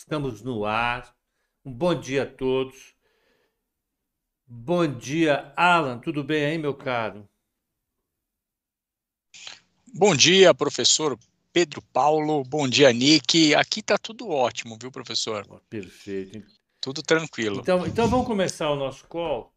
[0.00, 1.14] Estamos no ar.
[1.62, 2.94] Um bom dia a todos.
[4.46, 5.98] Bom dia, Alan.
[5.98, 7.28] Tudo bem aí, meu caro?
[9.94, 11.18] Bom dia, professor
[11.52, 12.42] Pedro Paulo.
[12.44, 13.54] Bom dia, Nick.
[13.54, 15.46] Aqui está tudo ótimo, viu, professor?
[15.68, 16.46] Perfeito.
[16.80, 17.60] Tudo tranquilo.
[17.60, 19.52] Então, então vamos começar o nosso call.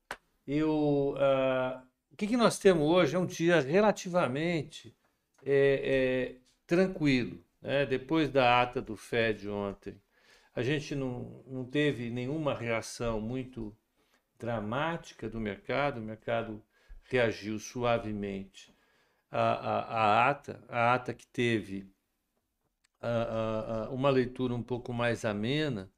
[0.45, 1.81] Eu, uh,
[2.11, 4.93] o que, que nós temos hoje é um dia relativamente
[5.45, 6.35] é, é,
[6.67, 7.41] tranquilo.
[7.61, 7.85] Né?
[7.85, 9.95] Depois da ata do FED ontem,
[10.55, 13.75] a gente não, não teve nenhuma reação muito
[14.37, 16.63] dramática do mercado, o mercado
[17.03, 18.75] reagiu suavemente
[19.31, 21.91] à, à, à ata, a ata que teve
[23.91, 25.91] uma leitura um pouco mais amena,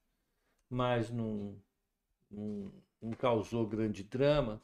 [0.70, 1.56] mas não,
[2.30, 4.62] não, não causou grande drama,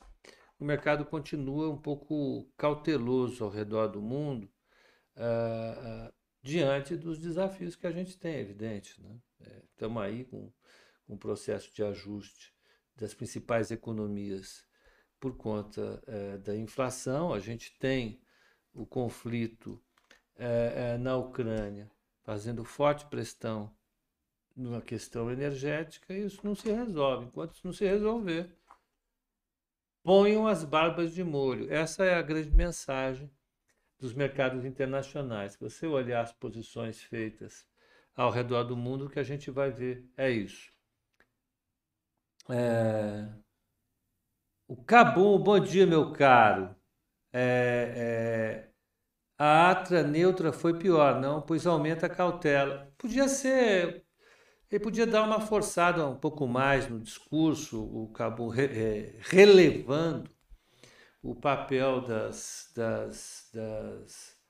[0.59, 4.49] o mercado continua um pouco cauteloso ao redor do mundo
[5.15, 9.01] uh, uh, diante dos desafios que a gente tem, é evidente.
[9.01, 9.15] Né?
[9.71, 10.51] Estamos é, aí com,
[11.07, 12.53] um processo de ajuste
[12.95, 14.65] das principais economias
[15.19, 17.33] por conta é, da inflação.
[17.33, 18.21] A gente tem
[18.73, 19.81] o conflito
[20.35, 21.91] é, na Ucrânia
[22.23, 23.75] fazendo forte pressão
[24.55, 27.25] na questão energética e isso não se resolve.
[27.25, 28.55] Enquanto isso não se resolver,
[30.03, 31.71] ponham as barbas de molho.
[31.71, 33.29] Essa é a grande mensagem
[33.99, 35.53] dos mercados internacionais.
[35.53, 37.67] Se você olhar as posições feitas
[38.15, 40.71] ao redor do mundo, que a gente vai ver é isso.
[42.49, 43.27] É...
[44.67, 46.75] O Cabum, bom dia, meu caro.
[47.33, 48.71] É, é...
[49.37, 52.93] A atra neutra foi pior, não, pois aumenta a cautela.
[52.97, 54.05] Podia ser.
[54.69, 60.29] Ele podia dar uma forçada um pouco mais no discurso, o Cabum re, é, relevando
[61.21, 64.40] o papel das, das, das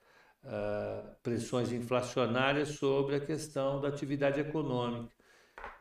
[0.44, 5.14] uh, pressões inflacionárias sobre a questão da atividade econômica.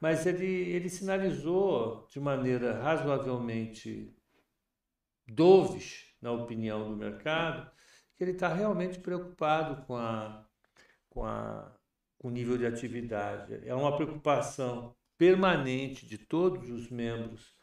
[0.01, 4.15] Mas ele, ele sinalizou de maneira razoavelmente
[5.27, 7.71] dovish, na opinião do mercado,
[8.17, 10.47] que ele está realmente preocupado com, a,
[11.09, 11.75] com, a,
[12.19, 13.67] com o nível de atividade.
[13.67, 17.55] É uma preocupação permanente de todos os membros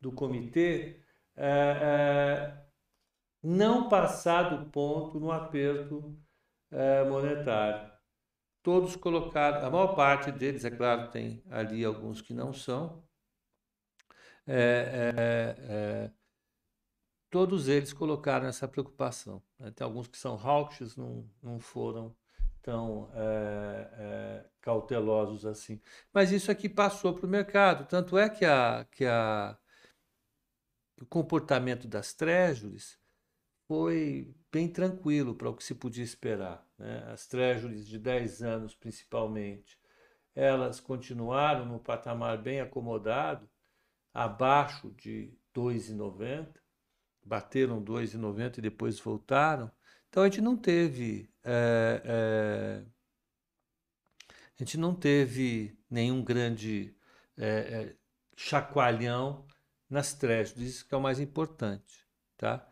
[0.00, 1.00] do comitê
[1.36, 2.66] é, é,
[3.42, 6.18] não passar do ponto no aperto
[6.70, 7.90] é, monetário.
[8.62, 13.04] Todos colocaram, a maior parte deles, é claro, tem ali alguns que não são,
[14.46, 15.72] é, é,
[16.08, 16.10] é
[17.30, 19.42] todos eles colocaram essa preocupação.
[19.58, 19.70] Né?
[19.70, 22.16] Tem alguns que são hawkish, não, não foram
[22.62, 25.80] tão é, é, cautelosos assim.
[26.12, 27.86] Mas isso aqui passou para o mercado.
[27.86, 29.56] Tanto é que, a, que a,
[31.00, 32.98] o comportamento das treasuries
[33.66, 36.66] foi bem tranquilo para o que se podia esperar.
[36.78, 37.04] Né?
[37.12, 39.78] As treasuries de 10 anos, principalmente,
[40.34, 43.48] elas continuaram no patamar bem acomodado,
[44.12, 46.48] abaixo de 2,90,
[47.24, 49.70] bateram 2,90 e depois voltaram.
[50.08, 51.30] Então a gente não teve.
[51.44, 52.84] É, é,
[54.30, 56.96] a gente não teve nenhum grande
[57.36, 57.94] é,
[58.36, 59.46] chacoalhão
[59.88, 62.06] nas treasuries, que é o mais importante.
[62.36, 62.66] Tá?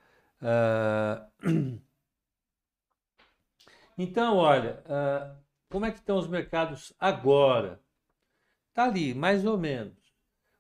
[0.45, 1.81] Uh,
[3.97, 7.81] então, olha, uh, como é que estão os mercados agora?
[8.69, 10.13] Está ali, mais ou menos.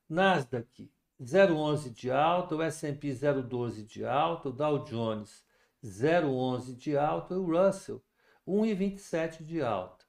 [0.08, 0.90] Nasdaq
[1.20, 5.44] 0,11 de alta, o S&P 0,12 de alta, o Dow Jones
[5.84, 8.02] 0,11 de alta o Russell
[8.48, 10.04] 1,27 de alta.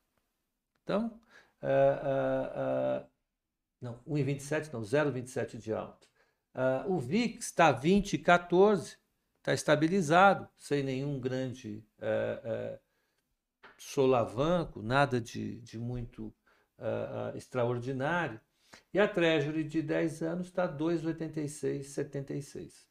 [0.84, 1.20] Então,
[1.62, 3.08] uh, uh,
[3.82, 6.08] não, 1,27 não, 0,27 de alta.
[6.88, 8.98] o VIX está 20,14
[9.46, 12.80] está estabilizado, sem nenhum grande é, é,
[13.78, 16.34] solavanco, nada de, de muito
[16.80, 18.42] é, extraordinário.
[18.92, 22.88] E a Treasury de 10 anos está 2,86,76.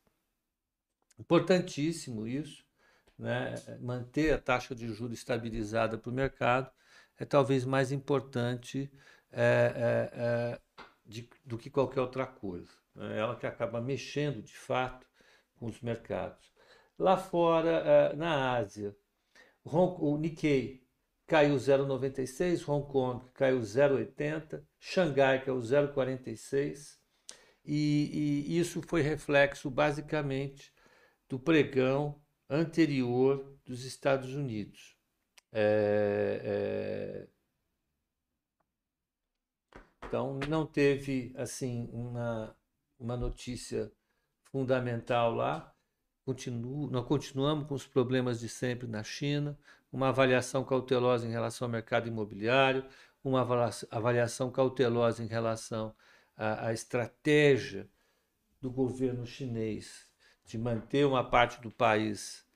[1.19, 2.65] Importantíssimo isso,
[3.19, 3.57] né?
[3.81, 6.71] manter a taxa de juros estabilizada para o mercado
[7.19, 8.89] é talvez mais importante
[9.33, 10.61] é, é, é,
[11.05, 12.71] de, do que qualquer outra coisa.
[12.95, 13.19] Né?
[13.19, 15.05] Ela que acaba mexendo de fato
[15.59, 16.53] com os mercados.
[16.99, 18.97] Lá fora, eh, na Ásia,
[19.65, 20.85] o Nikkei
[21.27, 26.99] caiu 0,96, Hong Kong caiu 0,80, Xangai caiu 0,46,
[27.65, 30.73] e, e isso foi reflexo basicamente
[31.29, 34.97] do pregão anterior dos Estados Unidos.
[35.51, 37.29] É, é...
[40.07, 42.57] Então, não teve assim uma,
[42.99, 43.91] uma notícia
[44.55, 45.75] fundamental lá.
[46.25, 49.59] Continuo, nós continuamos com os problemas de sempre na China,
[49.93, 52.87] uma avaliação cautelosa em relação ao mercado imobiliário,
[53.25, 53.45] uma
[53.91, 55.93] avaliação cautelosa em relação
[56.37, 57.91] à, à estratégia
[58.61, 60.09] do governo chinês
[60.45, 62.47] de manter uma parte do país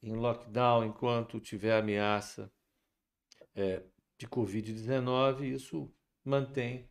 [0.00, 2.52] em lockdown enquanto tiver ameaça
[3.56, 3.82] é,
[4.16, 5.92] de Covid-19, isso
[6.24, 6.88] mantém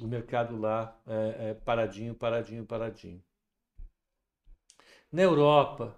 [0.00, 3.22] o mercado lá é, é, paradinho, paradinho, paradinho.
[5.10, 5.94] Na Europa,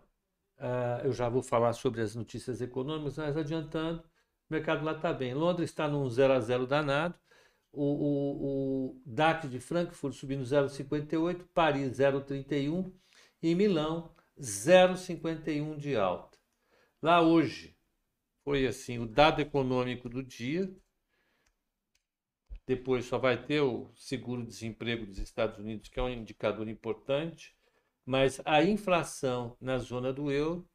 [0.58, 4.00] uh, eu já vou falar sobre as notícias econômicas, mas adiantando,
[4.50, 5.34] o mercado lá está bem.
[5.34, 7.14] Londres está num 0 a 0 danado,
[7.72, 12.92] o, o, o DAX de Frankfurt subindo 0,58, Paris 0,31
[13.42, 16.38] e Milão 0,51 de alta.
[17.02, 17.76] Lá hoje
[18.42, 20.72] foi assim o dado econômico do dia.
[22.66, 27.54] Depois só vai ter o seguro-desemprego dos Estados Unidos, que é um indicador importante
[28.04, 30.68] mas a inflação na zona do euro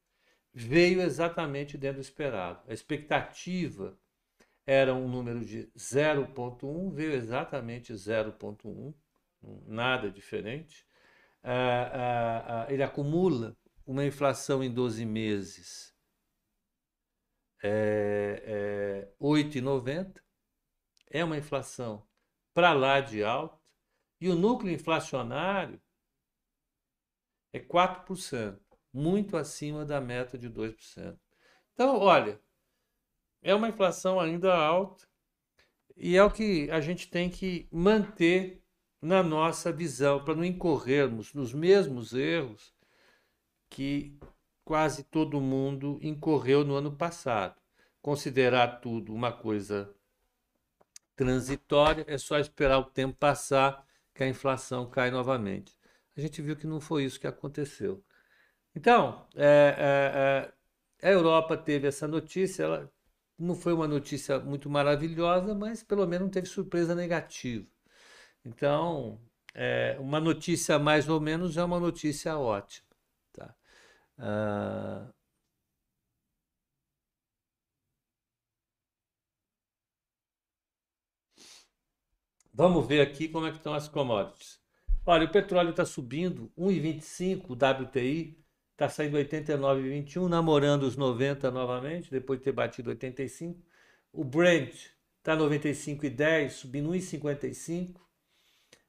[0.53, 2.63] veio exatamente dentro do esperado.
[2.67, 3.97] A expectativa
[4.65, 8.93] era um número de 0,1, veio exatamente 0,1,
[9.67, 10.85] nada diferente.
[11.43, 15.95] Ah, ah, ah, ele acumula uma inflação em 12 meses
[17.63, 20.21] é, é 8,90,
[21.09, 22.05] é uma inflação
[22.53, 23.57] para lá de alta,
[24.21, 25.81] e o núcleo inflacionário
[27.53, 28.59] é 4%,
[28.93, 31.17] muito acima da meta de 2%.
[31.73, 32.39] Então, olha,
[33.41, 35.07] é uma inflação ainda alta
[35.95, 38.61] e é o que a gente tem que manter
[39.01, 42.73] na nossa visão para não incorrermos nos mesmos erros
[43.69, 44.19] que
[44.65, 47.55] quase todo mundo incorreu no ano passado.
[48.01, 49.93] Considerar tudo uma coisa
[51.23, 55.79] transitória é só esperar o tempo passar que a inflação cai novamente
[56.19, 58.03] a gente viu que não foi isso que aconteceu.
[58.75, 60.51] Então, é,
[61.01, 62.91] é, é, a Europa teve essa notícia, ela
[63.37, 67.65] não foi uma notícia muito maravilhosa, mas pelo menos não teve surpresa negativa.
[68.45, 69.19] Então,
[69.53, 72.87] é, uma notícia mais ou menos é uma notícia ótima.
[73.33, 73.55] Tá?
[74.17, 75.13] Ah,
[82.59, 84.59] Vamos ver aqui como é que estão as commodities.
[85.05, 88.37] Olha, o petróleo está subindo, 1,25 o WTI,
[88.73, 93.63] está saindo 89,21, namorando os 90 novamente, depois de ter batido 85.
[94.11, 94.73] O Brent
[95.19, 97.95] está 95,10, subindo 1,55.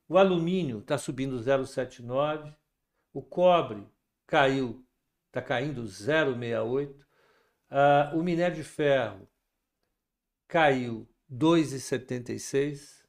[0.08, 2.52] O alumínio está subindo 0,79.
[3.12, 3.86] O cobre
[4.26, 4.84] caiu,
[5.28, 6.90] está caindo 0,68.
[6.90, 7.04] Uh,
[7.70, 9.28] ah, o minério de ferro
[10.48, 12.99] caiu 2,76.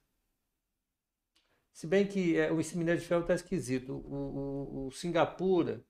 [1.71, 3.93] Se bem que é, o minério de ferro está esquisito.
[3.93, 5.83] O, o, o Singapura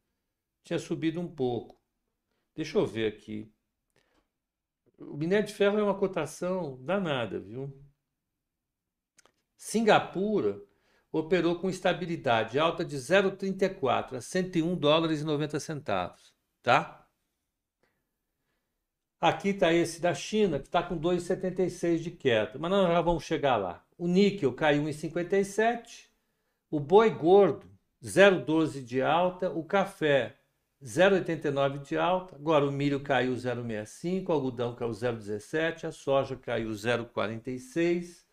[0.63, 1.79] tinha subido um pouco.
[2.55, 3.51] Deixa eu ver aqui.
[4.97, 7.73] O minério de ferro é uma cotação danada, viu?
[9.57, 10.61] Singapura
[11.11, 17.07] operou com estabilidade, alta de 0,34 a 101 dólares e 90 centavos, tá?
[19.19, 23.23] Aqui está esse da China, que está com 2,76 de queda, mas nós já vamos
[23.23, 23.85] chegar lá.
[24.01, 26.11] O níquel caiu em 57,
[26.71, 27.69] o boi gordo
[28.03, 30.39] 0,12 de alta, o café
[30.83, 36.69] 0,89 de alta, agora o milho caiu 0,65, o algodão caiu 0,17, a soja caiu
[36.69, 38.25] 0,46,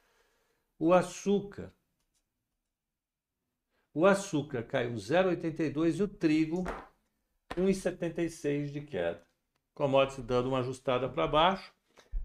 [0.78, 1.70] o açúcar
[3.92, 6.64] o açúcar caiu 0,82 e o trigo
[7.54, 9.22] 1,76 de queda.
[9.74, 11.74] Commodities dando uma ajustada para baixo.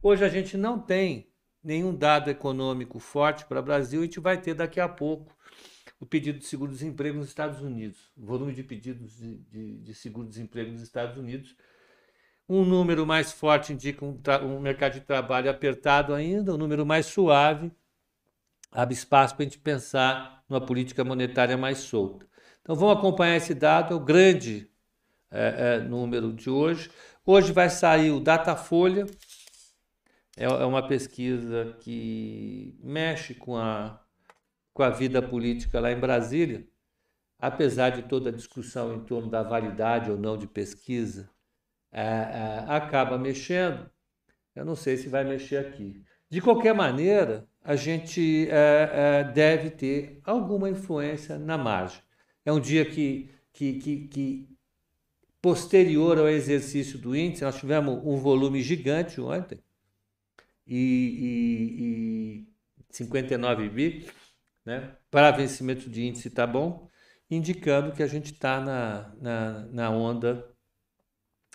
[0.01, 1.32] Hoje a gente não tem
[1.63, 5.35] nenhum dado econômico forte para o Brasil, a gente vai ter daqui a pouco
[5.99, 10.71] o pedido de seguro-desemprego nos Estados Unidos, o volume de pedidos de, de, de seguro-desemprego
[10.71, 11.55] nos Estados Unidos.
[12.49, 17.05] Um número mais forte indica um, um, mercado de trabalho apertado ainda, um número mais
[17.05, 17.71] suave
[18.73, 22.25] abre espaço para a gente pensar numa política monetária mais solta.
[22.61, 24.69] Então vamos acompanhar esse dado, é o grande
[25.31, 26.89] é, é, número de hoje.
[27.25, 29.05] Hoje vai sair o Datafolha,
[30.37, 34.01] é, é uma pesquisa que mexe com a,
[34.73, 36.67] com a vida política lá em Brasília,
[37.39, 41.29] apesar de toda a discussão em torno da validade ou não de pesquisa,
[41.91, 43.89] é, é, acaba mexendo.
[44.55, 46.01] Eu não sei se vai mexer aqui.
[46.29, 52.01] De qualquer maneira, a gente é, é deve ter alguma influência na margem.
[52.45, 54.49] É um dia que, que, que, que,
[55.41, 59.59] posterior ao exercício do índice, nós tivemos um volume gigante ontem,
[60.65, 62.47] e, e, e
[62.89, 64.07] 59 bi,
[64.65, 64.95] né?
[65.09, 66.89] para vencimento de índice está bom,
[67.29, 70.47] indicando que a gente está na, na, na, onda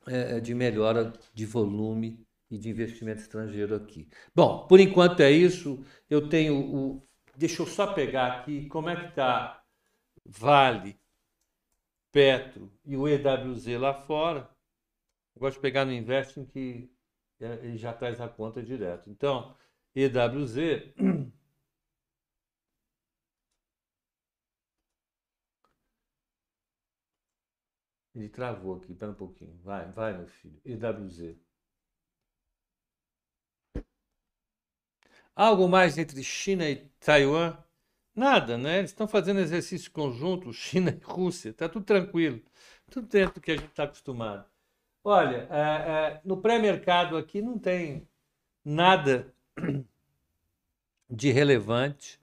[0.06, 4.08] é, de melhora de volume e de investimento estrangeiro aqui.
[4.34, 5.84] Bom, por enquanto é isso.
[6.08, 7.02] Eu tenho o.
[7.36, 9.62] Deixa eu só pegar aqui como é que está
[10.24, 10.98] Vale,
[12.12, 14.50] Petro e o EWZ lá fora.
[15.34, 16.97] Eu gosto de pegar no Investing que é,
[17.40, 19.08] ele já traz a conta direto.
[19.10, 19.56] Então,
[19.94, 20.56] EWZ.
[28.14, 29.56] Ele travou aqui, espera um pouquinho.
[29.62, 30.60] Vai, vai, meu filho.
[30.64, 31.36] EWZ.
[35.36, 37.56] Algo mais entre China e Taiwan?
[38.14, 38.78] Nada, né?
[38.80, 41.50] Eles estão fazendo exercício conjunto, China e Rússia.
[41.50, 42.42] Está tudo tranquilo.
[42.90, 44.44] Tudo dentro do que a gente está acostumado.
[45.10, 48.06] Olha, é, é, no pré-mercado aqui não tem
[48.62, 49.32] nada
[51.08, 52.20] de relevante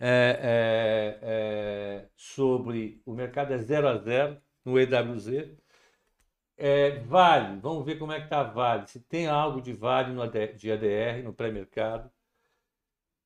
[0.00, 5.58] é, é, é sobre o mercado é zero a zero no EWZ.
[6.56, 8.86] É, vale, vamos ver como é que está Vale.
[8.86, 12.10] Se tem algo de Vale no AD, de ADR no pré-mercado.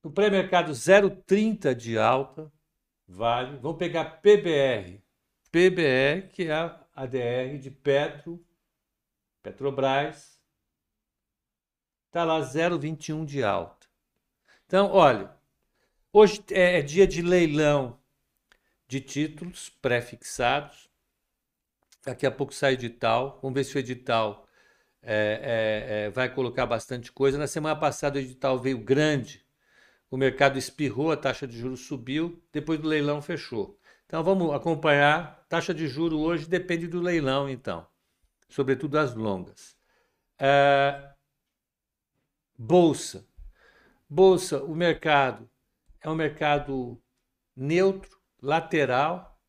[0.02, 2.50] No pré-mercado 0,30 de alta,
[3.06, 3.56] Vale.
[3.59, 5.00] Vamos pegar PBR.
[5.52, 8.44] PBR, que é a ADR de Petro,
[9.42, 10.38] Petrobras.
[12.06, 13.87] Está lá 0,21 de alta.
[14.66, 15.30] Então, olha,
[16.12, 17.99] hoje é, é dia de leilão
[18.88, 20.90] de títulos pré-fixados.
[22.04, 23.38] Daqui a pouco sai edital.
[23.42, 24.47] Vamos ver se o edital
[25.02, 27.38] é, é, é, vai colocar bastante coisa.
[27.38, 29.44] Na semana passada o edital veio grande.
[30.11, 33.78] O mercado espirrou, a taxa de juros subiu, depois do leilão fechou.
[34.06, 35.47] Então vamos acompanhar.
[35.49, 37.87] Taxa de juros hoje depende do leilão, então,
[38.50, 39.76] sobretudo as longas.
[40.38, 41.12] É,
[42.59, 43.26] bolsa.
[44.09, 45.49] Bolsa, o mercado
[46.00, 47.00] é um mercado
[47.54, 49.40] neutro, lateral,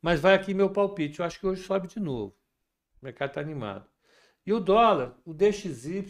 [0.00, 1.20] mas vai aqui meu palpite.
[1.20, 2.36] Eu acho que hoje sobe de novo.
[3.00, 3.88] O mercado está animado.
[4.44, 6.02] E o dólar, o DXY,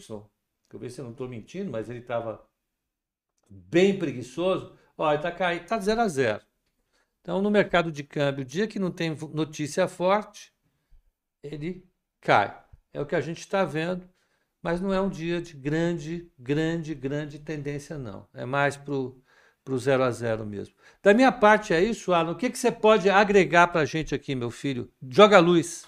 [0.69, 2.45] que eu ver se eu não estou mentindo, mas ele estava
[3.49, 4.77] bem preguiçoso.
[4.97, 6.43] Olha, está caindo, está zero a zero.
[7.21, 10.53] Então, no mercado de câmbio, o dia que não tem notícia forte,
[11.41, 11.87] ele
[12.25, 12.57] cai.
[12.91, 14.09] É o que a gente está vendo,
[14.61, 18.27] mas não é um dia de grande, grande, grande tendência, não.
[18.33, 19.21] É mais para o
[19.63, 20.75] para o 0 a 0 mesmo.
[21.01, 22.33] Da minha parte é isso, Alan.
[22.33, 24.91] O que, que você pode agregar para a gente aqui, meu filho?
[25.09, 25.87] Joga a luz.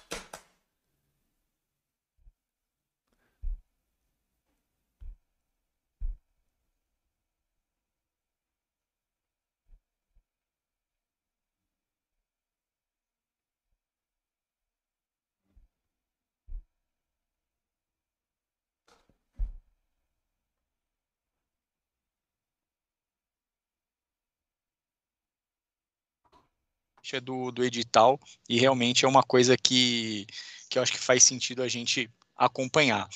[27.16, 30.28] É do, do edital e realmente é uma coisa que,
[30.70, 33.08] que eu acho que faz sentido a gente acompanhar.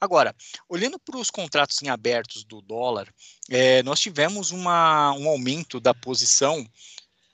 [0.00, 0.34] Agora,
[0.68, 3.12] olhando para os contratos em abertos do dólar,
[3.48, 6.66] é, nós tivemos uma, um aumento da posição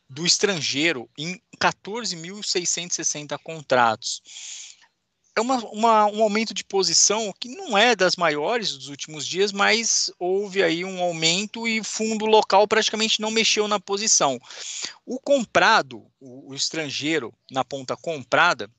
[0.09, 4.23] do estrangeiro em 14.660 contratos
[5.37, 9.52] é uma, uma, um aumento de posição que não é das maiores dos últimos dias,
[9.52, 14.40] mas houve aí um aumento e fundo local praticamente não mexeu na posição.
[15.05, 18.71] O comprado, o, o estrangeiro na ponta comprada,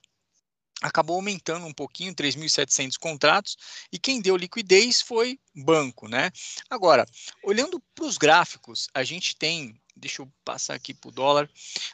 [0.82, 3.56] acabou aumentando um pouquinho, 3.700 contratos,
[3.92, 6.32] e quem deu liquidez foi banco, né?
[6.70, 7.06] Agora,
[7.44, 11.50] olhando para os gráficos, a gente tem deixa eu passar aqui para o dólar.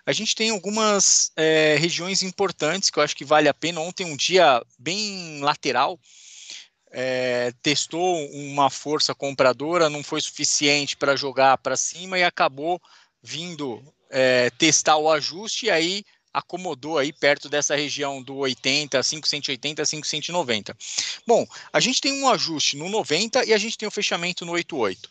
[0.05, 3.81] A gente tem algumas é, regiões importantes que eu acho que vale a pena.
[3.81, 5.99] Ontem, um dia bem lateral,
[6.91, 12.79] é, testou uma força compradora, não foi suficiente para jogar para cima e acabou
[13.21, 19.85] vindo é, testar o ajuste e aí acomodou aí perto dessa região do 80, 580,
[19.85, 20.75] 590.
[21.27, 24.43] Bom, a gente tem um ajuste no 90 e a gente tem o um fechamento
[24.43, 25.09] no 88.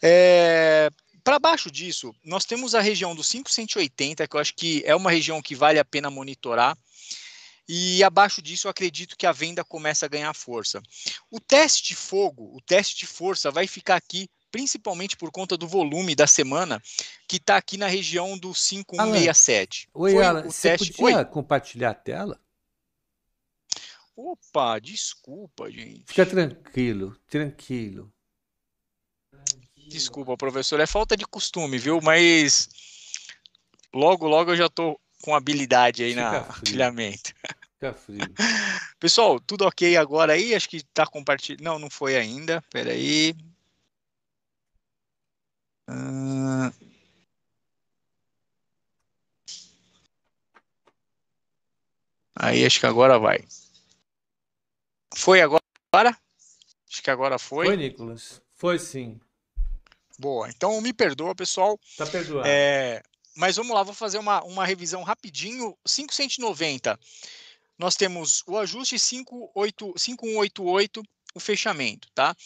[0.00, 0.90] É,
[1.22, 5.10] para baixo disso, nós temos a região do 580, que eu acho que é uma
[5.10, 6.76] região que vale a pena monitorar.
[7.68, 10.82] E abaixo disso, eu acredito que a venda começa a ganhar força.
[11.30, 15.66] O teste de fogo, o teste de força, vai ficar aqui principalmente por conta do
[15.66, 16.80] volume da semana,
[17.26, 19.88] que está aqui na região do 5167.
[19.94, 20.92] Oi, Foi Alan, você teste...
[20.92, 21.24] podia Oi?
[21.24, 22.38] compartilhar a tela?
[24.14, 26.04] Opa, desculpa, gente.
[26.06, 28.12] Fica tranquilo, tranquilo.
[29.92, 32.00] Desculpa, professor, é falta de costume, viu?
[32.02, 32.68] Mas
[33.94, 37.32] logo, logo eu já tô com habilidade aí Fica na compartilhamento.
[37.74, 38.20] Fica frio.
[38.98, 40.54] Pessoal, tudo ok agora aí?
[40.54, 41.62] Acho que tá compartilhando.
[41.62, 42.62] Não, não foi ainda.
[42.70, 43.34] Peraí.
[45.88, 46.72] Uh...
[52.34, 53.44] Aí acho que agora vai.
[55.14, 55.60] Foi agora?
[56.88, 57.66] Acho que agora foi.
[57.66, 58.42] Foi, Nicolas.
[58.54, 59.20] Foi sim.
[60.22, 60.48] Boa.
[60.48, 61.76] Então me perdoa, pessoal.
[61.96, 62.46] Tá perdoado.
[62.46, 63.02] É,
[63.36, 65.76] mas vamos lá, vou fazer uma, uma revisão rapidinho.
[65.84, 66.96] 590.
[67.76, 71.02] Nós temos o ajuste 58, 5188,
[71.34, 72.36] o fechamento, tá?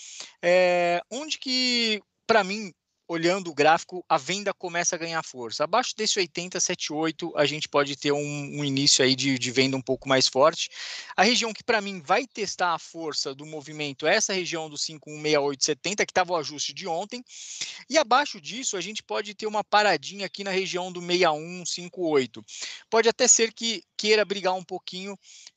[0.41, 2.73] É, onde que, para mim,
[3.09, 5.65] olhando o gráfico, a venda começa a ganhar força.
[5.65, 9.77] Abaixo desse 80, 78, a gente pode ter um, um início aí de, de, venda
[9.77, 10.69] um pouco mais forte.
[11.17, 14.77] A região que, para mim, vai testar a força do movimento é essa região do
[14.77, 17.25] 516870, que estava o ajuste de ontem.
[17.89, 22.45] E abaixo disso, a gente pode ter uma paradinha aqui na região do 6158.
[22.91, 25.17] Pode até ser que queira brigar um pouquinho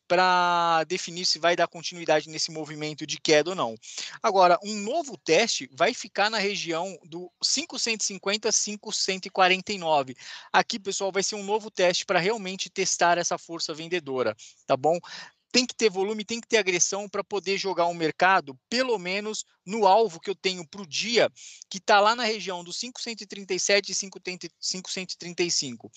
[0.10, 3.76] para definir se vai dar continuidade nesse movimento de queda ou não.
[4.24, 10.18] Agora, um novo teste vai ficar na região do 550 549.
[10.52, 14.36] Aqui, pessoal, vai ser um novo teste para realmente testar essa força vendedora,
[14.66, 15.00] tá bom?
[15.52, 19.00] tem que ter volume, tem que ter agressão para poder jogar o um mercado, pelo
[19.00, 21.32] menos no alvo que eu tenho para o dia,
[21.70, 25.92] que está lá na região dos 537 e 535.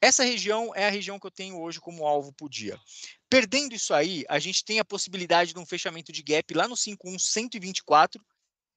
[0.00, 2.78] Essa região é a região que eu tenho hoje como alvo por dia.
[3.32, 6.76] Perdendo isso aí, a gente tem a possibilidade de um fechamento de gap lá no
[6.76, 8.22] 5124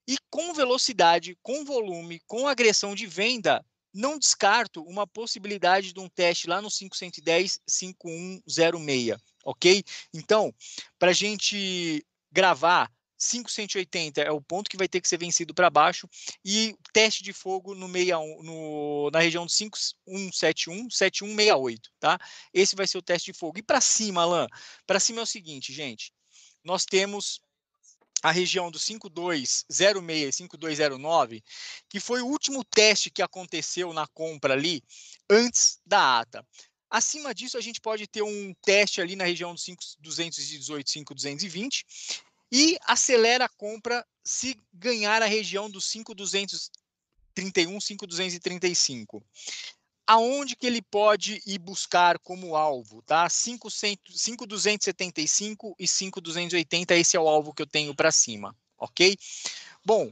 [0.08, 6.08] e com velocidade, com volume, com agressão de venda, não descarto uma possibilidade de um
[6.08, 9.84] teste lá no 510 5106, ok?
[10.14, 10.54] Então,
[10.98, 15.70] para a gente gravar 580 é o ponto que vai ter que ser vencido para
[15.70, 16.08] baixo
[16.44, 22.18] e teste de fogo no 61 no, na região do 5171 7168, tá?
[22.52, 23.58] Esse vai ser o teste de fogo.
[23.58, 24.46] E para cima, Alan,
[24.86, 26.12] para cima é o seguinte, gente.
[26.62, 27.40] Nós temos
[28.22, 31.44] a região do 5206 5209,
[31.88, 34.82] que foi o último teste que aconteceu na compra ali
[35.30, 36.46] antes da ata.
[36.90, 41.84] Acima disso, a gente pode ter um teste ali na região dos 5218, 5220
[42.56, 49.22] e acelera a compra se ganhar a região dos 5,231, 5,235.
[50.06, 53.28] Aonde que ele pode ir buscar como alvo, tá?
[53.28, 59.18] 5,275 e 5,280, esse é o alvo que eu tenho para cima, ok?
[59.84, 60.10] Bom,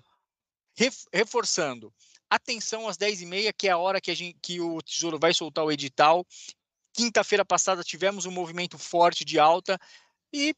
[1.10, 1.90] reforçando,
[2.28, 5.64] atenção às 10h30, que é a hora que, a gente, que o Tesouro vai soltar
[5.64, 6.26] o edital.
[6.92, 9.80] Quinta-feira passada tivemos um movimento forte de alta
[10.30, 10.54] e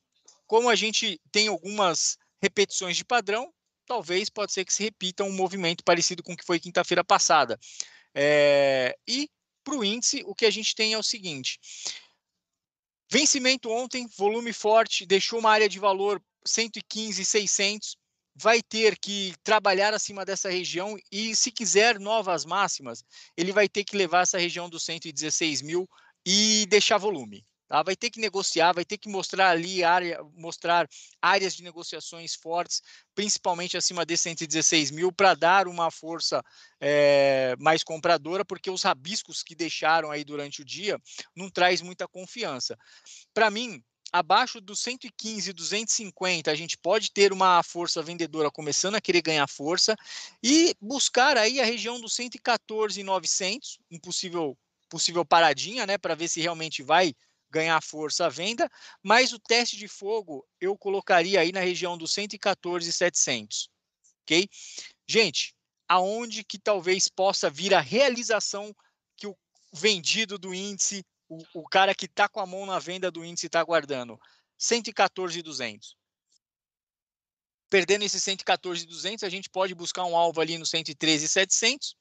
[0.46, 3.52] como a gente tem algumas repetições de padrão,
[3.86, 7.58] talvez pode ser que se repita um movimento parecido com o que foi quinta-feira passada.
[8.14, 9.28] É, e
[9.64, 11.58] para o índice, o que a gente tem é o seguinte:
[13.10, 17.96] vencimento ontem, volume forte, deixou uma área de valor 115,600,
[18.34, 23.02] vai ter que trabalhar acima dessa região e, se quiser novas máximas,
[23.36, 25.88] ele vai ter que levar essa região dos 116 mil
[26.24, 27.44] e deixar volume.
[27.68, 27.82] Tá?
[27.82, 30.88] Vai ter que negociar, vai ter que mostrar ali área, mostrar
[31.20, 32.80] áreas de negociações fortes,
[33.14, 36.42] principalmente acima de 116 mil, para dar uma força
[36.80, 41.00] é, mais compradora, porque os rabiscos que deixaram aí durante o dia
[41.34, 42.76] não traz muita confiança.
[43.34, 49.00] Para mim, abaixo dos 115, 250, a gente pode ter uma força vendedora começando a
[49.00, 49.96] querer ganhar força
[50.42, 54.56] e buscar aí a região dos 114, 900, um possível
[54.88, 57.12] possível paradinha, né, para ver se realmente vai
[57.56, 58.70] ganhar força à venda,
[59.02, 63.70] mas o teste de fogo eu colocaria aí na região dos 114,700,
[64.22, 64.46] ok?
[65.08, 65.54] Gente,
[65.88, 68.74] aonde que talvez possa vir a realização
[69.16, 69.34] que o
[69.72, 73.46] vendido do índice, o, o cara que está com a mão na venda do índice
[73.46, 74.18] está aguardando?
[74.58, 75.96] 114,200.
[77.70, 81.96] Perdendo esse 114,200, a gente pode buscar um alvo ali no 113,700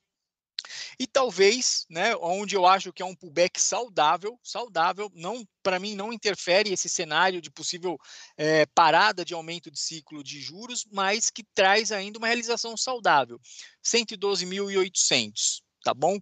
[0.99, 5.95] e talvez, né, onde eu acho que é um pullback saudável, saudável, não para mim
[5.95, 7.97] não interfere esse cenário de possível
[8.37, 13.39] é, parada de aumento de ciclo de juros, mas que traz ainda uma realização saudável,
[13.83, 16.19] 112.800, tá bom?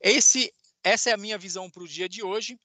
[0.00, 2.58] Esse, essa é a minha visão para o dia de hoje.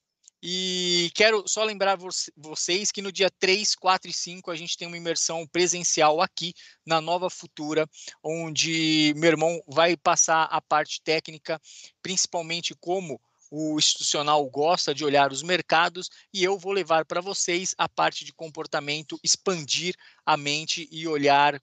[0.47, 1.97] E quero só lembrar
[2.37, 6.53] vocês que no dia 3, 4 e 5 a gente tem uma imersão presencial aqui
[6.85, 7.89] na Nova Futura,
[8.23, 11.59] onde meu irmão vai passar a parte técnica,
[11.99, 17.73] principalmente como o institucional gosta de olhar os mercados e eu vou levar para vocês
[17.75, 21.59] a parte de comportamento, expandir a mente e olhar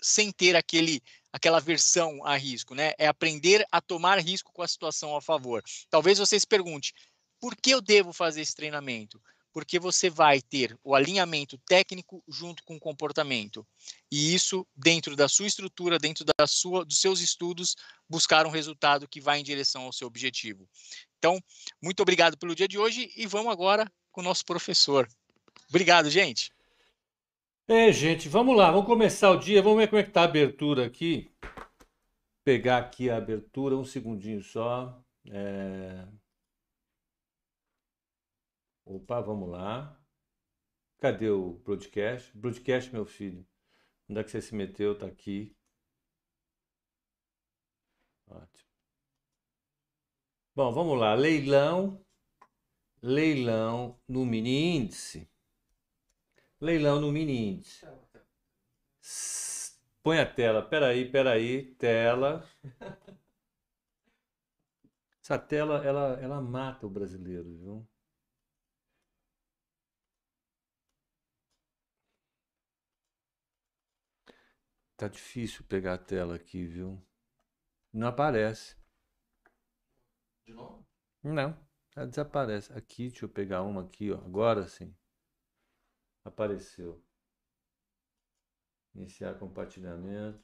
[0.00, 2.92] sem ter aquele aquela versão a risco, né?
[2.96, 5.64] É aprender a tomar risco com a situação a favor.
[5.90, 6.94] Talvez você se pergunte,
[7.44, 9.20] por que eu devo fazer esse treinamento?
[9.52, 13.66] Porque você vai ter o alinhamento técnico junto com o comportamento.
[14.10, 17.76] E isso, dentro da sua estrutura, dentro da sua, dos seus estudos,
[18.08, 20.66] buscar um resultado que vai em direção ao seu objetivo.
[21.18, 21.38] Então,
[21.82, 25.06] muito obrigado pelo dia de hoje e vamos agora com o nosso professor.
[25.68, 26.50] Obrigado, gente.
[27.68, 30.24] É, gente, vamos lá, vamos começar o dia, vamos ver como é que tá a
[30.24, 31.30] abertura aqui.
[32.42, 34.98] Pegar aqui a abertura, um segundinho só.
[35.30, 36.06] É...
[38.84, 39.98] Opa, vamos lá.
[40.98, 42.36] Cadê o broadcast?
[42.36, 43.46] Broadcast, meu filho.
[44.08, 44.98] Onde é que você se meteu?
[44.98, 45.56] Tá aqui.
[48.26, 48.68] Ótimo.
[50.54, 51.14] Bom, vamos lá.
[51.14, 52.04] Leilão.
[53.02, 55.28] Leilão no mini índice.
[56.60, 57.86] Leilão no mini índice.
[60.02, 60.62] Põe a tela.
[60.62, 61.74] Peraí, peraí.
[61.76, 62.46] Tela.
[65.22, 67.88] Essa tela, ela, ela mata o brasileiro, viu?
[75.04, 76.98] Tá difícil pegar a tela aqui, viu?
[77.92, 78.74] Não aparece.
[80.46, 80.82] De novo?
[81.22, 81.54] Não,
[81.94, 82.72] ela desaparece.
[82.72, 84.16] Aqui, deixa eu pegar uma aqui, ó.
[84.16, 84.96] Agora sim.
[86.24, 87.04] Apareceu.
[88.94, 90.42] Iniciar compartilhamento.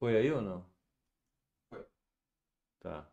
[0.00, 0.68] Foi aí ou não?
[1.70, 1.86] Foi.
[2.80, 3.08] Tá.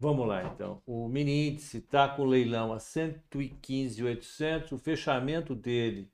[0.00, 0.82] Vamos lá então.
[0.86, 4.72] O mini índice está com leilão a 115.800.
[4.72, 6.10] O fechamento dele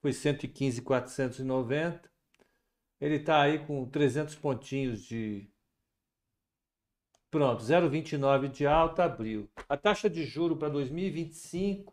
[0.00, 2.08] foi 115.490.
[3.00, 5.50] Ele está aí com 300 pontinhos de.
[7.28, 9.50] Pronto, 0,29 de alta, abriu.
[9.68, 11.92] A taxa de juro para 2025,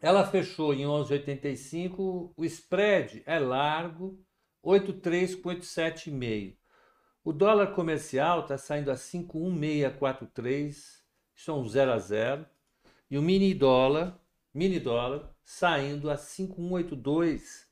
[0.00, 2.32] ela fechou em 11,85.
[2.34, 4.18] O spread é largo,
[4.64, 6.59] 8,3 com 8,7,5.
[7.22, 11.04] O dólar comercial está saindo a 51643,
[11.34, 12.46] isso é um 0 a 0.
[13.10, 14.18] E o mini dólar,
[14.54, 17.68] mini dólar saindo a 5182,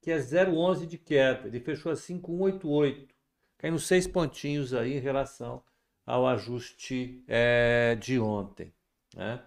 [0.00, 1.46] que é 0,11 de queda.
[1.46, 3.14] Ele fechou a 5188,
[3.58, 5.62] caindo seis pontinhos aí em relação
[6.04, 8.74] ao ajuste é, de ontem.
[9.14, 9.40] Né?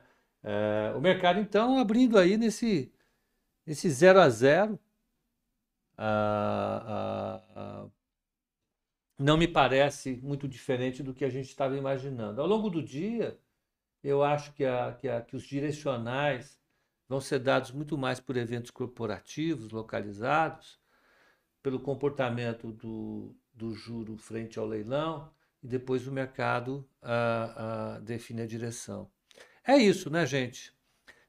[0.44, 2.90] É, o mercado então abrindo aí nesse,
[3.66, 4.80] nesse 0 a 0.
[5.98, 7.88] Ah, ah, ah,
[9.18, 12.42] não me parece muito diferente do que a gente estava imaginando.
[12.42, 13.40] Ao longo do dia,
[14.04, 16.60] eu acho que, a, que, a, que os direcionais
[17.08, 20.80] vão ser dados muito mais por eventos corporativos localizados,
[21.64, 25.32] pelo comportamento do, do juro frente ao leilão,
[25.64, 26.88] e depois o mercado
[28.04, 29.10] define a direção.
[29.64, 30.76] É isso, né, gente?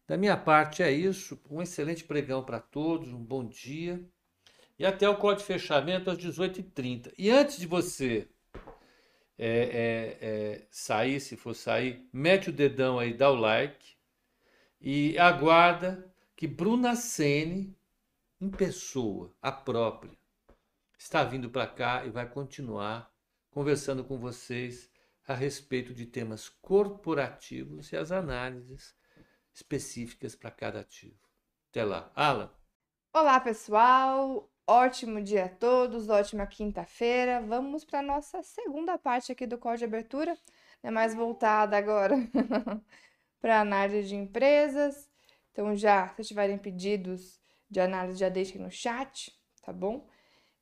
[0.07, 1.41] Da minha parte é isso.
[1.49, 4.05] Um excelente pregão para todos, um bom dia
[4.79, 7.13] e até o código de fechamento às 18h30.
[7.17, 8.29] E antes de você
[9.39, 13.97] é, é, é, sair, se for sair, mete o dedão aí, dá o like
[14.81, 17.77] e aguarda que Bruna Sene,
[18.41, 20.17] em pessoa, a própria,
[20.99, 23.11] está vindo para cá e vai continuar
[23.51, 24.91] conversando com vocês
[25.27, 28.95] a respeito de temas corporativos e as análises
[29.53, 31.19] específicas para cada ativo.
[31.71, 32.13] Até lá.
[32.15, 32.51] Alan.
[33.13, 34.51] Olá, pessoal.
[34.69, 37.41] Ótimo dia a todos, ótima quinta-feira.
[37.41, 40.37] Vamos para nossa segunda parte aqui do código de abertura,
[40.83, 42.17] né, mais voltada agora
[43.41, 45.09] para análise de empresas.
[45.53, 50.09] Então, já, se tiverem pedidos de análise, já deixem no chat, tá bom?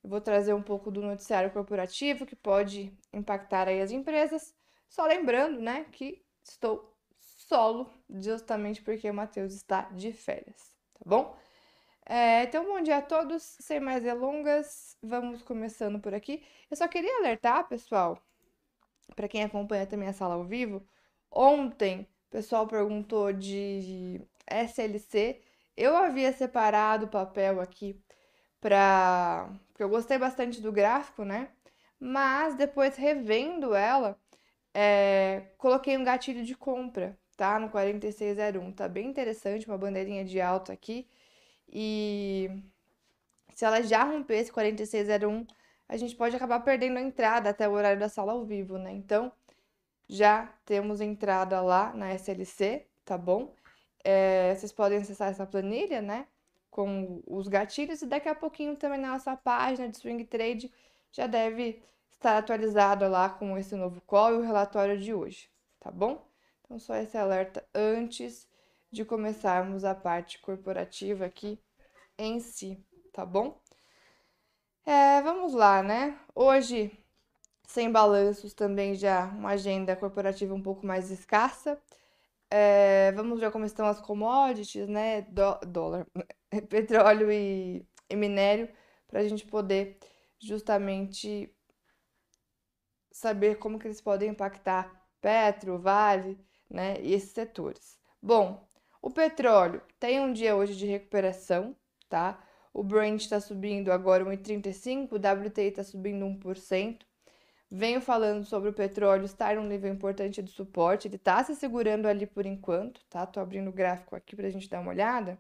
[0.03, 4.55] Eu vou trazer um pouco do noticiário corporativo que pode impactar aí as empresas.
[4.87, 11.35] Só lembrando, né, que estou solo, justamente porque o Matheus está de férias, tá bom?
[12.07, 13.43] É, então, bom dia a todos.
[13.61, 16.43] Sem mais delongas, vamos começando por aqui.
[16.71, 18.23] Eu só queria alertar, pessoal,
[19.17, 20.87] para quem acompanha também a sala ao vivo.
[21.31, 25.43] Ontem, o pessoal perguntou de SLC.
[25.77, 28.01] Eu havia separado o papel aqui
[28.61, 29.51] para.
[29.69, 31.51] Porque eu gostei bastante do gráfico, né?
[32.01, 34.19] Mas depois, revendo ela,
[34.75, 35.43] é...
[35.59, 37.59] coloquei um gatilho de compra, tá?
[37.59, 38.73] No 4601.
[38.73, 41.09] Tá bem interessante, uma bandeirinha de alto aqui.
[41.69, 42.51] E
[43.55, 45.47] se ela já romper esse 4601,
[45.89, 48.93] a gente pode acabar perdendo a entrada até o horário da sala ao vivo, né?
[48.93, 49.33] Então,
[50.09, 53.55] já temos entrada lá na SLC, tá bom?
[54.03, 56.27] É, vocês podem acessar essa planilha, né?
[56.71, 60.73] Com os gatilhos e daqui a pouquinho também na nossa página de Swing Trade
[61.13, 65.49] já deve estar atualizada lá com esse novo call e o relatório de hoje,
[65.79, 66.27] tá bom?
[66.65, 68.49] Então, só esse alerta antes
[68.95, 71.59] de começarmos a parte corporativa aqui
[72.19, 72.79] em si,
[73.13, 73.61] tá bom?
[74.87, 76.19] É, vamos lá, né?
[76.35, 76.93] Hoje,
[77.67, 81.81] sem balanços, também já uma agenda corporativa um pouco mais escassa.
[82.51, 85.23] É, vamos ver como estão as commodities, né?
[85.23, 86.07] Dó, dólar,
[86.71, 88.69] petróleo e, e minério,
[89.09, 89.99] para a gente poder
[90.41, 91.53] justamente
[93.11, 97.01] saber como que eles podem impactar Petro, Vale, né?
[97.01, 97.99] E esses setores.
[98.23, 98.67] Bom,
[99.05, 101.77] o petróleo tem um dia hoje de recuperação,
[102.09, 102.43] tá?
[102.73, 107.05] O Brent está subindo agora 1,35, o WTI está subindo 1%.
[107.71, 112.07] Venho falando sobre o petróleo estar num nível importante de suporte, ele está se segurando
[112.07, 113.27] ali por enquanto, tá?
[113.27, 115.39] Tô abrindo o gráfico aqui para a gente dar uma olhada.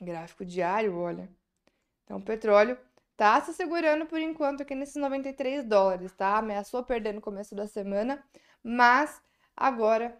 [0.00, 1.28] Gráfico diário, olha.
[2.04, 2.78] Então, o petróleo
[3.18, 6.38] tá se segurando por enquanto aqui nesses 93 dólares, tá?
[6.38, 8.24] Ameaçou perder no começo da semana,
[8.62, 9.20] mas
[9.56, 10.16] agora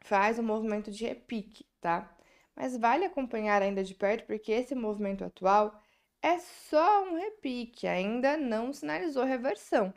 [0.00, 2.16] faz um movimento de repique, tá?
[2.56, 5.78] Mas vale acompanhar ainda de perto porque esse movimento atual
[6.22, 9.92] é só um repique, ainda não sinalizou reversão,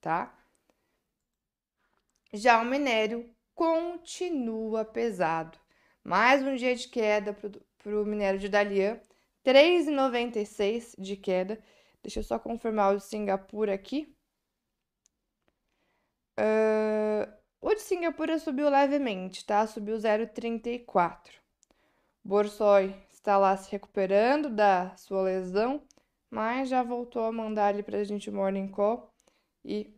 [0.00, 0.38] tá?
[2.34, 5.58] Já o minério continua pesado.
[6.04, 9.00] Mais um dia de queda para o minério de Dalian,
[9.44, 11.62] 3,96 de queda.
[12.02, 14.14] Deixa eu só confirmar o de Singapura aqui.
[16.38, 19.66] Uh, o de Singapura subiu levemente, tá?
[19.66, 21.30] Subiu 0,34.
[22.24, 25.86] Borsoi está lá se recuperando da sua lesão,
[26.30, 29.12] mas já voltou a mandar ali pra gente morning call.
[29.64, 29.94] E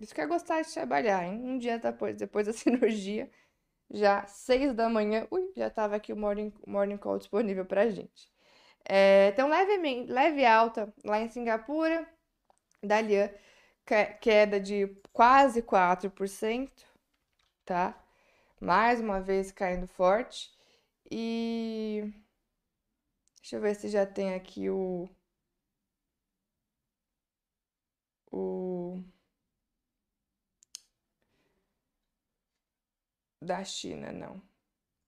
[0.00, 1.40] isso quer gostar de trabalhar, hein?
[1.42, 3.30] Um dia depois, depois da cirurgia,
[3.90, 8.30] já seis da manhã, ui, já estava aqui o morning, morning call disponível pra gente.
[8.88, 12.08] É, então, leve, leve alta lá em Singapura,
[12.82, 13.30] Dalian,
[14.20, 16.86] queda de quase 4%,
[17.64, 17.98] tá?
[18.60, 20.50] Mais uma vez caindo forte.
[21.10, 22.12] E
[23.40, 25.08] deixa eu ver se já tem aqui o
[28.32, 29.02] o
[33.40, 34.42] da China, não.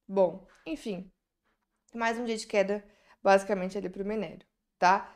[0.06, 1.10] Bom, enfim,
[1.94, 2.84] mais um dia de queda
[3.22, 4.46] basicamente ali para o minério,
[4.78, 5.12] tá?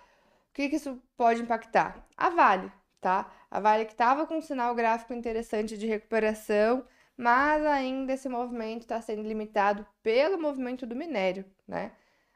[0.51, 2.07] O que, que isso pode impactar?
[2.17, 3.33] A Vale, tá?
[3.51, 8.83] A Vale que estava com um sinal gráfico interessante de recuperação, mas ainda esse movimento
[8.83, 11.93] está sendo limitado pelo movimento do minério, né?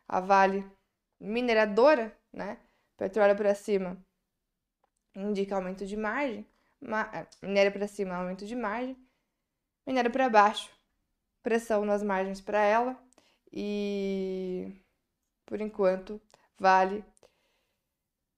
[0.09, 0.65] A Vale
[1.21, 2.59] mineradora, né?
[2.97, 3.97] Petróleo para cima
[5.15, 6.47] indica aumento de margem,
[7.13, 8.97] é, minério para cima aumento de margem,
[9.89, 10.71] minério para baixo
[11.43, 12.97] pressão nas margens para ela
[13.51, 14.71] e
[15.47, 16.21] por enquanto
[16.59, 17.03] Vale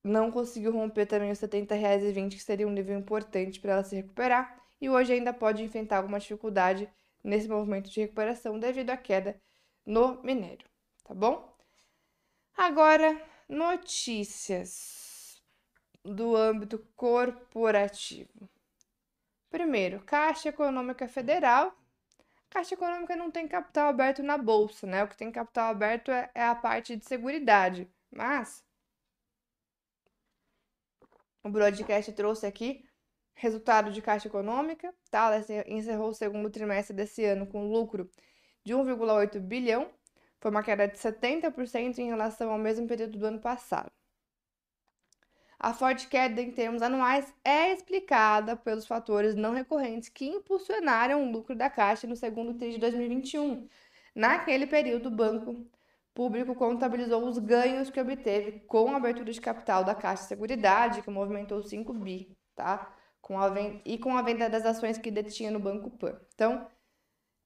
[0.02, 3.96] não conseguiu romper também os R$ 70,20, que seria um nível importante para ela se
[3.96, 6.88] recuperar, e hoje ainda pode enfrentar alguma dificuldade
[7.22, 9.38] nesse movimento de recuperação devido à queda
[9.84, 10.66] no minério,
[11.04, 11.54] tá bom?
[12.56, 15.42] Agora, notícias
[16.02, 18.48] do âmbito corporativo.
[19.50, 21.76] Primeiro, Caixa Econômica Federal.
[22.48, 25.04] Caixa Econômica não tem capital aberto na bolsa, né?
[25.04, 27.88] O que tem capital aberto é, é a parte de seguridade.
[28.10, 28.64] Mas
[31.42, 32.84] o broadcast trouxe aqui
[33.34, 35.26] resultado de Caixa Econômica, tá?
[35.32, 38.10] Ela encerrou o segundo trimestre desse ano com lucro
[38.64, 39.90] de 1,8 bilhão,
[40.40, 43.90] foi uma queda de 70% em relação ao mesmo período do ano passado.
[45.62, 51.30] A forte queda em termos anuais é explicada pelos fatores não recorrentes que impulsionaram o
[51.30, 53.68] lucro da Caixa no segundo trimestre de 2021.
[54.14, 55.66] Naquele período, o banco
[56.14, 61.02] público contabilizou os ganhos que obteve com a abertura de capital da Caixa de Seguridade,
[61.02, 62.90] que movimentou 5 bi, tá?
[63.20, 66.18] Com a venda, e com a venda das ações que detinha no Banco Pan.
[66.34, 66.66] Então,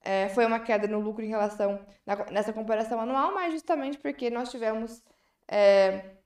[0.01, 4.31] é, foi uma queda no lucro em relação na, nessa comparação anual, mas justamente porque
[4.31, 5.03] nós tivemos
[5.49, 6.17] é,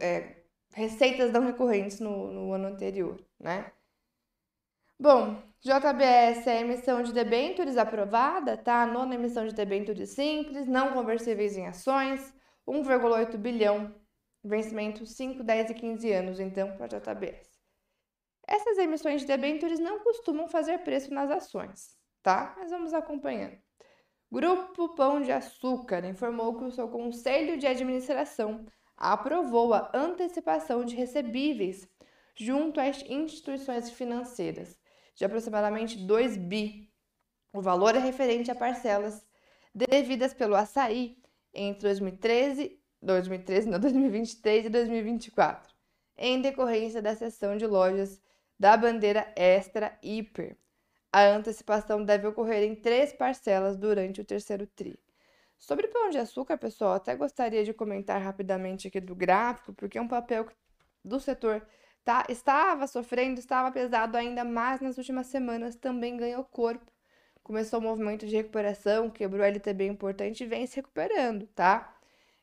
[0.00, 0.45] é,
[0.76, 3.72] receitas não recorrentes no, no ano anterior, né?
[4.98, 8.82] Bom, JBS é a emissão de debêntures aprovada, tá?
[8.82, 12.34] A nona emissão de debêntures simples, não conversíveis em ações,
[12.68, 13.94] 1,8 bilhão,
[14.44, 17.48] vencimento 5, 10 e 15 anos, então, para JBS.
[18.46, 22.54] Essas emissões de debêntures não costumam fazer preço nas ações, tá?
[22.58, 23.56] Mas vamos acompanhando.
[24.30, 30.96] Grupo Pão de Açúcar informou que o seu conselho de administração aprovou a antecipação de
[30.96, 31.88] recebíveis
[32.34, 34.78] junto às instituições financeiras
[35.14, 36.90] de aproximadamente 2 bi.
[37.52, 39.26] O valor é referente a parcelas
[39.74, 41.16] devidas pelo açaí
[41.52, 45.74] entre 2013, 2013 não, 2023 e 2024,
[46.16, 48.20] em decorrência da cessão de lojas
[48.58, 50.56] da bandeira Extra Hiper.
[51.12, 54.98] A antecipação deve ocorrer em três parcelas durante o terceiro TRI.
[55.58, 60.02] Sobre pão de açúcar, pessoal, até gostaria de comentar rapidamente aqui do gráfico, porque é
[60.02, 60.46] um papel
[61.04, 61.66] do setor
[62.06, 66.92] tá, estava sofrendo, estava pesado ainda mais nas últimas semanas, também ganhou corpo.
[67.42, 71.96] Começou o um movimento de recuperação, quebrou LTB importante e vem se recuperando, tá?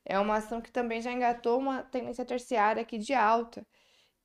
[0.06, 3.66] É uma ação que também já engatou uma tendência terciária aqui de alta.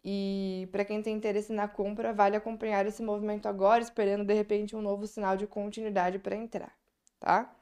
[0.05, 4.77] E para quem tem interesse na compra, vale acompanhar esse movimento agora, esperando de repente
[4.77, 6.73] um novo sinal de continuidade para entrar,
[7.21, 7.55] tá?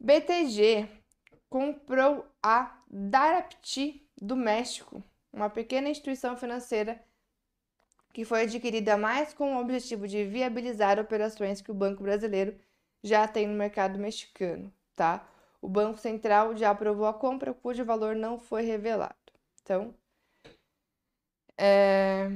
[0.00, 0.88] BTG
[1.48, 7.02] comprou a Darapti do México, uma pequena instituição financeira
[8.12, 12.58] que foi adquirida mais com o objetivo de viabilizar operações que o Banco Brasileiro
[13.02, 15.26] já tem no mercado mexicano, tá?
[15.60, 19.14] O Banco Central já aprovou a compra, cujo valor não foi revelado.
[19.62, 19.94] Então,
[21.56, 22.30] é...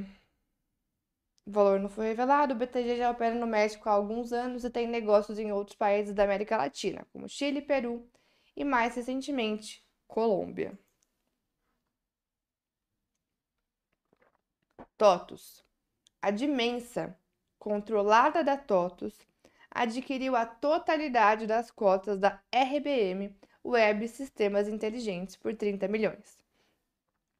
[1.52, 2.54] o valor não foi revelado.
[2.54, 6.14] O BTG já opera no México há alguns anos e tem negócios em outros países
[6.14, 8.08] da América Latina, como Chile, Peru
[8.56, 10.78] e, mais recentemente, Colômbia.
[14.96, 15.62] TOTUS.
[16.22, 17.14] A Dimensa,
[17.58, 19.14] controlada da TOTUS,
[19.70, 26.38] adquiriu a totalidade das cotas da RBM Web Sistemas Inteligentes por 30 milhões.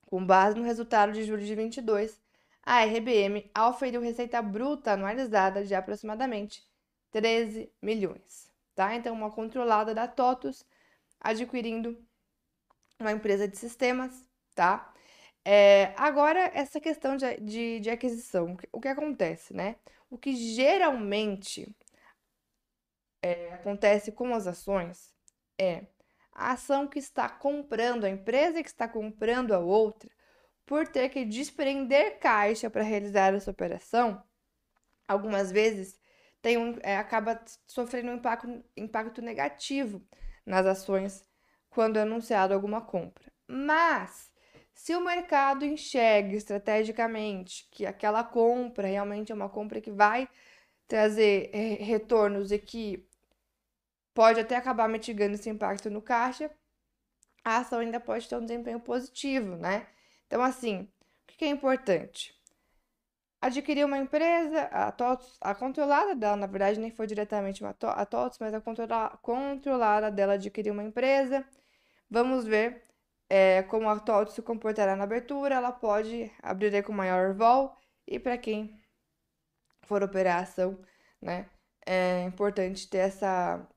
[0.04, 2.21] Com base no resultado de julho de 22,
[2.62, 6.62] a RBM auferiu receita bruta anualizada de aproximadamente
[7.10, 8.50] 13 milhões.
[8.74, 8.94] Tá?
[8.94, 10.64] Então, uma controlada da TOTUS
[11.20, 11.96] adquirindo
[12.98, 14.92] uma empresa de sistemas, tá?
[15.44, 19.76] É, agora, essa questão de, de, de aquisição, o que acontece, né?
[20.08, 21.74] O que geralmente
[23.20, 25.12] é, acontece com as ações
[25.58, 25.86] é
[26.32, 30.10] a ação que está comprando, a empresa que está comprando a outra,
[30.72, 34.22] por ter que desprender caixa para realizar essa operação,
[35.06, 36.00] algumas vezes
[36.40, 40.02] tem um, é, acaba sofrendo um impacto, impacto negativo
[40.46, 41.26] nas ações
[41.68, 43.30] quando é anunciado alguma compra.
[43.46, 44.32] Mas,
[44.72, 50.26] se o mercado enxerga estrategicamente que aquela compra realmente é uma compra que vai
[50.88, 53.06] trazer é, retornos e que
[54.14, 56.50] pode até acabar mitigando esse impacto no caixa,
[57.44, 59.86] a ação ainda pode ter um desempenho positivo, né?
[60.32, 60.88] Então, assim,
[61.24, 62.34] o que é importante?
[63.38, 68.06] Adquirir uma empresa, a TOTS, a controlada dela, na verdade, nem foi diretamente uma a
[68.06, 71.46] TOTS, mas a controla, controlada dela adquiriu uma empresa.
[72.08, 72.82] Vamos ver
[73.28, 75.56] é, como a TOTS se comportará na abertura.
[75.56, 78.80] Ela pode abrir com maior vol e para quem
[79.82, 80.78] for operar a ação,
[81.20, 81.46] né,
[81.84, 83.68] é importante ter essa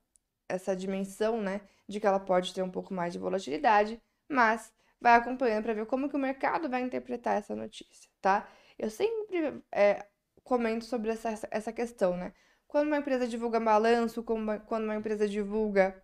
[0.48, 5.14] essa dimensão, né, de que ela pode ter um pouco mais de volatilidade, mas vai
[5.14, 8.48] acompanhando para ver como que o mercado vai interpretar essa notícia, tá?
[8.78, 10.06] Eu sempre é,
[10.42, 12.32] comento sobre essa, essa questão, né?
[12.66, 16.02] Quando uma empresa divulga balanço, quando uma empresa divulga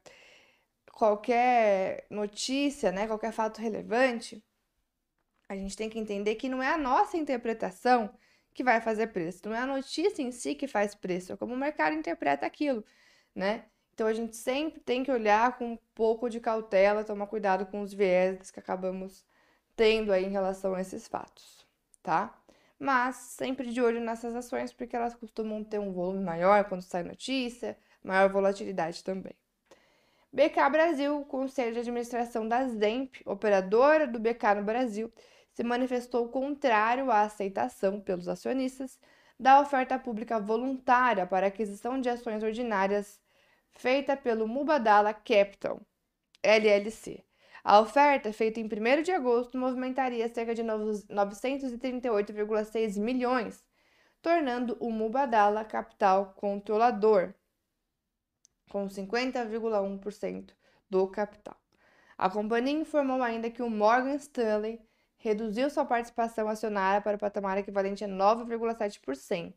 [0.93, 4.45] qualquer notícia, né, qualquer fato relevante,
[5.49, 8.15] a gente tem que entender que não é a nossa interpretação
[8.55, 11.55] que vai fazer preço, não é a notícia em si que faz preço, é como
[11.55, 12.85] o mercado interpreta aquilo,
[13.35, 13.65] né?
[13.95, 17.83] Então a gente sempre tem que olhar com um pouco de cautela, tomar cuidado com
[17.83, 19.25] os viés que acabamos
[19.77, 21.67] tendo aí em relação a esses fatos,
[22.03, 22.39] tá?
[22.79, 27.03] Mas sempre de olho nessas ações, porque elas costumam ter um volume maior quando sai
[27.03, 29.35] notícia, maior volatilidade também.
[30.33, 35.13] BK Brasil, Conselho de Administração da Zemp, operadora do BK no Brasil,
[35.53, 38.99] se manifestou contrário à aceitação pelos acionistas
[39.39, 43.21] da oferta pública voluntária para aquisição de ações ordinárias
[43.75, 45.81] feita pelo Mubadala Capital,
[46.43, 47.25] LLC.
[47.65, 53.65] A oferta, feita em 1 de agosto, movimentaria cerca de 938,6 milhões,
[54.21, 57.33] tornando o Mubadala capital controlador,
[58.69, 60.53] com 50,1%
[60.91, 61.57] do capital.
[62.19, 64.81] A companhia informou ainda que o Morgan Stanley
[65.17, 69.55] reduziu sua participação acionária para o patamar equivalente a 9,7%.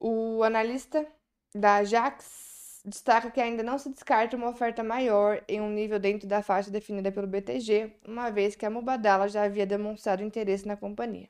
[0.00, 1.06] O analista
[1.54, 6.26] da Ajax destaca que ainda não se descarta uma oferta maior em um nível dentro
[6.26, 10.76] da faixa definida pelo BTG, uma vez que a Mubadala já havia demonstrado interesse na
[10.76, 11.28] companhia,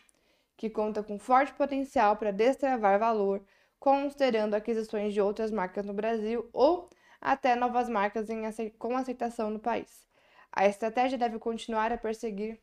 [0.56, 3.42] que conta com forte potencial para destravar valor,
[3.78, 6.88] considerando aquisições de outras marcas no Brasil ou
[7.20, 8.42] até novas marcas em,
[8.78, 10.06] com aceitação no país.
[10.50, 12.58] A estratégia deve continuar a perseguir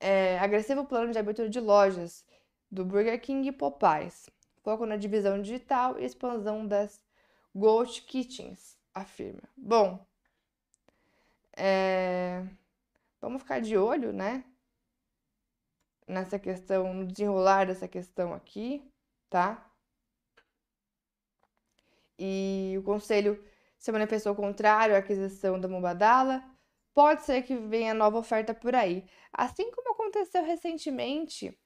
[0.00, 2.24] é, agressivo plano de abertura de lojas
[2.70, 4.30] do Burger King e Popeyes,
[4.62, 7.00] foco na divisão digital e expansão das
[7.54, 9.42] Ghost Kitchens, afirma.
[9.56, 10.04] Bom,
[11.56, 12.44] é...
[13.20, 14.44] vamos ficar de olho, né?
[16.06, 18.82] Nessa questão, no desenrolar dessa questão aqui,
[19.28, 19.70] tá?
[22.18, 23.42] E o conselho
[23.78, 26.44] se manifestou contrário à aquisição da Mubadala.
[26.92, 29.08] Pode ser que venha nova oferta por aí.
[29.32, 31.56] Assim como aconteceu recentemente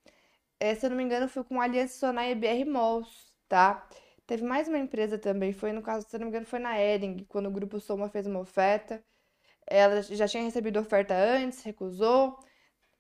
[0.65, 3.87] é, se eu não me engano, foi com a Aliança Sonai e BR Malls, tá?
[4.27, 6.81] Teve mais uma empresa também, foi no caso, se eu não me engano, foi na
[6.81, 9.05] Ering, quando o Grupo Soma fez uma oferta.
[9.67, 12.39] Ela já tinha recebido oferta antes, recusou.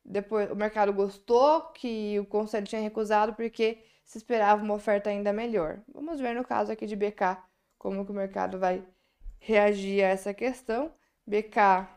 [0.05, 5.33] Depois o mercado gostou que o conselho tinha recusado porque se esperava uma oferta ainda
[5.33, 5.81] melhor.
[5.89, 7.39] Vamos ver no caso aqui de BK
[7.79, 8.85] como que o mercado vai
[9.39, 10.93] reagir a essa questão.
[11.27, 11.89] BK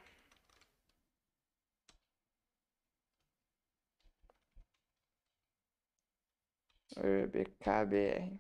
[7.28, 8.40] BKBR.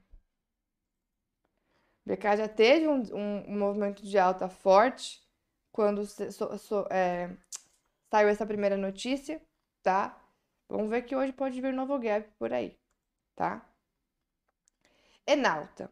[2.05, 5.22] BK já teve um, um, um movimento de alta forte
[5.72, 7.30] quando so, so, é,
[8.10, 9.41] saiu essa primeira notícia,
[9.84, 10.20] tá?
[10.70, 12.78] Vamos ver que hoje pode vir novo gap por aí,
[13.36, 13.64] tá?
[15.26, 15.91] Enalta.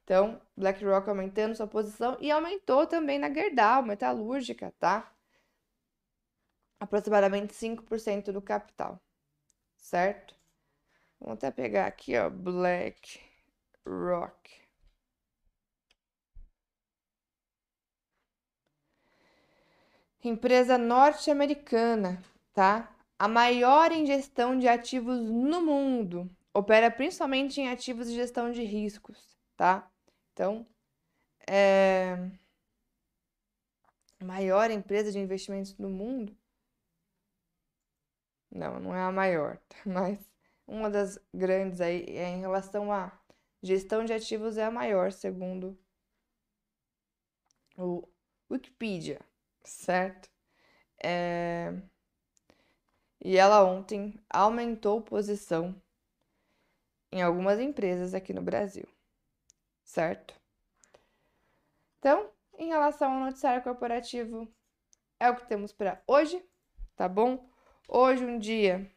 [0.04, 5.10] Então, BlackRock aumentando sua posição e aumentou também na Gerdau, metalúrgica, tá?
[6.80, 9.00] Aproximadamente 5% do capital
[9.84, 10.34] certo?
[11.20, 13.20] Vamos até pegar aqui, ó, Black
[13.86, 14.62] Rock.
[20.22, 22.22] Empresa norte-americana,
[22.54, 22.96] tá?
[23.18, 26.30] A maior em gestão de ativos no mundo.
[26.54, 29.90] Opera principalmente em ativos de gestão de riscos, tá?
[30.32, 30.66] Então,
[31.46, 32.16] é...
[34.22, 36.34] maior empresa de investimentos no mundo
[38.54, 40.18] não, não é a maior, mas
[40.66, 43.12] uma das grandes aí é em relação à
[43.62, 45.76] gestão de ativos é a maior, segundo
[47.76, 48.06] o
[48.50, 49.20] Wikipedia,
[49.64, 50.30] certo?
[51.02, 51.72] É...
[53.20, 55.74] E ela ontem aumentou posição
[57.10, 58.86] em algumas empresas aqui no Brasil,
[59.82, 60.34] certo?
[61.98, 64.46] Então, em relação ao noticiário corporativo,
[65.18, 66.44] é o que temos para hoje,
[66.94, 67.48] tá bom?
[67.86, 68.90] Hoje, um dia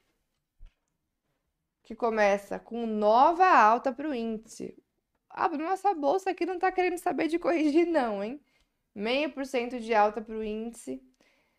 [1.83, 4.77] que começa com nova alta para o índice.
[5.29, 8.41] A nossa bolsa aqui não está querendo saber de corrigir, não, hein?
[8.95, 11.01] Meio por cento de alta para o índice.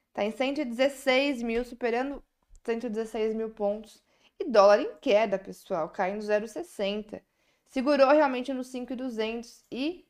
[0.09, 2.25] Está em 116 mil, superando
[2.65, 4.03] 116 mil pontos.
[4.41, 7.23] E dólar em queda, pessoal, caindo 0,60.
[7.69, 10.07] Segurou realmente no 5,200 e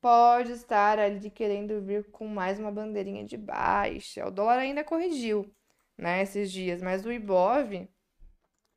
[0.00, 4.26] pode estar ali querendo vir com mais uma bandeirinha de baixa.
[4.26, 5.52] O dólar ainda corrigiu
[6.00, 7.88] né, esses dias, mas o Ibov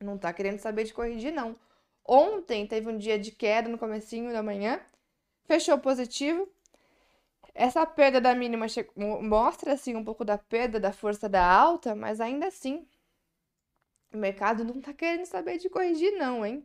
[0.00, 1.58] não tá querendo saber de corrigir, não.
[2.04, 4.78] Ontem teve um dia de queda no comecinho da manhã,
[5.46, 6.46] fechou positivo.
[7.54, 8.66] Essa perda da mínima
[9.22, 12.86] mostra assim um pouco da perda da força da alta, mas ainda assim
[14.12, 16.64] o mercado não tá querendo saber de corrigir, não, hein?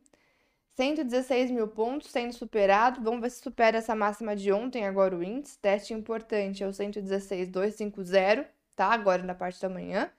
[0.75, 3.01] 116 mil pontos sendo superado.
[3.01, 5.57] Vamos ver se supera essa máxima de ontem, agora o índice.
[5.59, 8.87] Teste importante é o 116,250, tá?
[8.87, 10.11] Agora na parte da manhã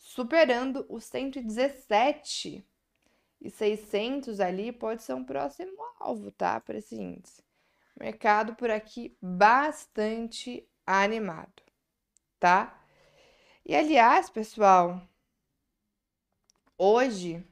[0.00, 2.66] superando os 117
[3.40, 6.58] e 600 ali pode ser um próximo alvo, tá?
[6.60, 7.44] Para esse índice.
[7.98, 11.62] Mercado por aqui bastante animado,
[12.40, 12.82] tá?
[13.64, 15.00] E aliás, pessoal,
[16.78, 17.44] hoje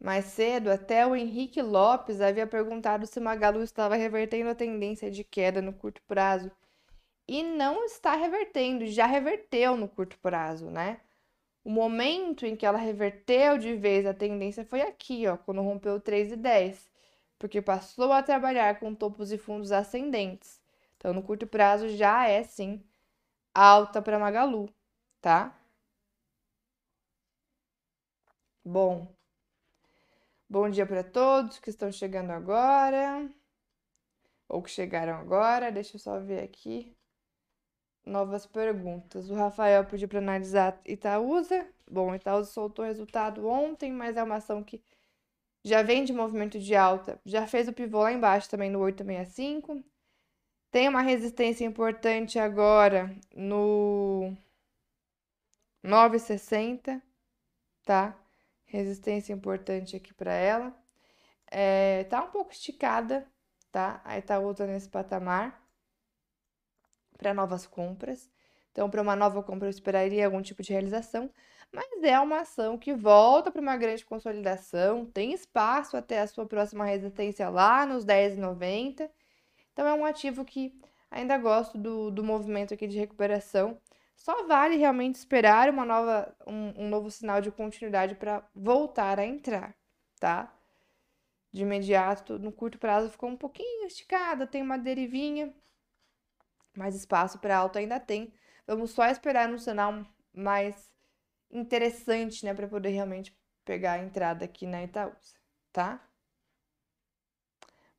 [0.00, 5.24] Mais cedo, até o Henrique Lopes havia perguntado se Magalu estava revertendo a tendência de
[5.24, 6.50] queda no curto prazo.
[7.28, 11.00] E não está revertendo, já reverteu no curto prazo, né?
[11.64, 16.00] O momento em que ela reverteu de vez a tendência foi aqui, ó, quando rompeu
[16.00, 16.88] 3,10,
[17.38, 20.60] porque passou a trabalhar com topos e fundos ascendentes.
[20.96, 22.82] Então, no curto prazo já é sim
[23.54, 24.68] alta para Magalu,
[25.20, 25.54] tá?
[28.64, 29.08] Bom,
[30.48, 33.28] bom dia para todos que estão chegando agora
[34.48, 35.70] ou que chegaram agora.
[35.72, 36.97] Deixa eu só ver aqui
[38.04, 39.30] novas perguntas.
[39.30, 41.66] O Rafael pediu para analisar Itaúsa.
[41.90, 44.82] Bom, Itaúsa soltou o resultado ontem, mas é uma ação que
[45.64, 47.20] já vem de movimento de alta.
[47.24, 49.82] Já fez o pivô lá embaixo também no 865.
[50.70, 54.36] Tem uma resistência importante agora no
[55.82, 57.02] 960,
[57.84, 58.16] tá?
[58.66, 60.74] Resistência importante aqui para ela.
[61.50, 63.26] É, tá um pouco esticada,
[63.72, 64.00] tá?
[64.04, 65.67] A Itaúsa nesse patamar
[67.18, 68.30] para novas compras.
[68.72, 71.28] Então, para uma nova compra, eu esperaria algum tipo de realização,
[71.72, 76.46] mas é uma ação que volta para uma grande consolidação, tem espaço até a sua
[76.46, 79.10] próxima resistência lá nos 10,90.
[79.72, 83.78] Então, é um ativo que ainda gosto do, do movimento aqui de recuperação.
[84.16, 89.26] Só vale realmente esperar uma nova, um, um novo sinal de continuidade para voltar a
[89.26, 89.74] entrar,
[90.20, 90.52] tá?
[91.52, 95.54] De imediato, no curto prazo, ficou um pouquinho esticada, tem uma derivinha,
[96.78, 98.32] mais espaço para alto ainda tem.
[98.66, 100.94] Vamos só esperar um sinal mais
[101.50, 105.34] interessante, né, para poder realmente pegar a entrada aqui na Itaúsa,
[105.72, 106.00] tá?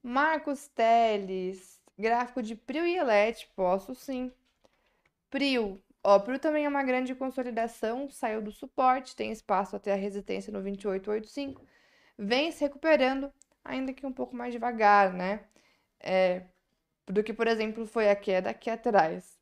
[0.01, 4.31] Marcos Teles, gráfico de Prio e Elet, posso sim.
[5.29, 9.95] Prio, ó, Prio também é uma grande consolidação, saiu do suporte, tem espaço até a
[9.95, 11.65] resistência no 2885,
[12.17, 13.31] vem se recuperando,
[13.63, 15.45] ainda que um pouco mais devagar, né?
[15.99, 16.45] É,
[17.09, 19.39] do que, por exemplo, foi a queda aqui atrás.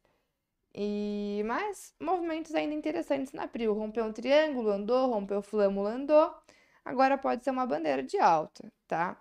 [0.73, 3.73] E mas movimentos ainda interessantes na Prio.
[3.73, 6.33] Rompeu um triângulo, andou, rompeu flâmula, andou.
[6.85, 9.19] Agora pode ser uma bandeira de alta, tá?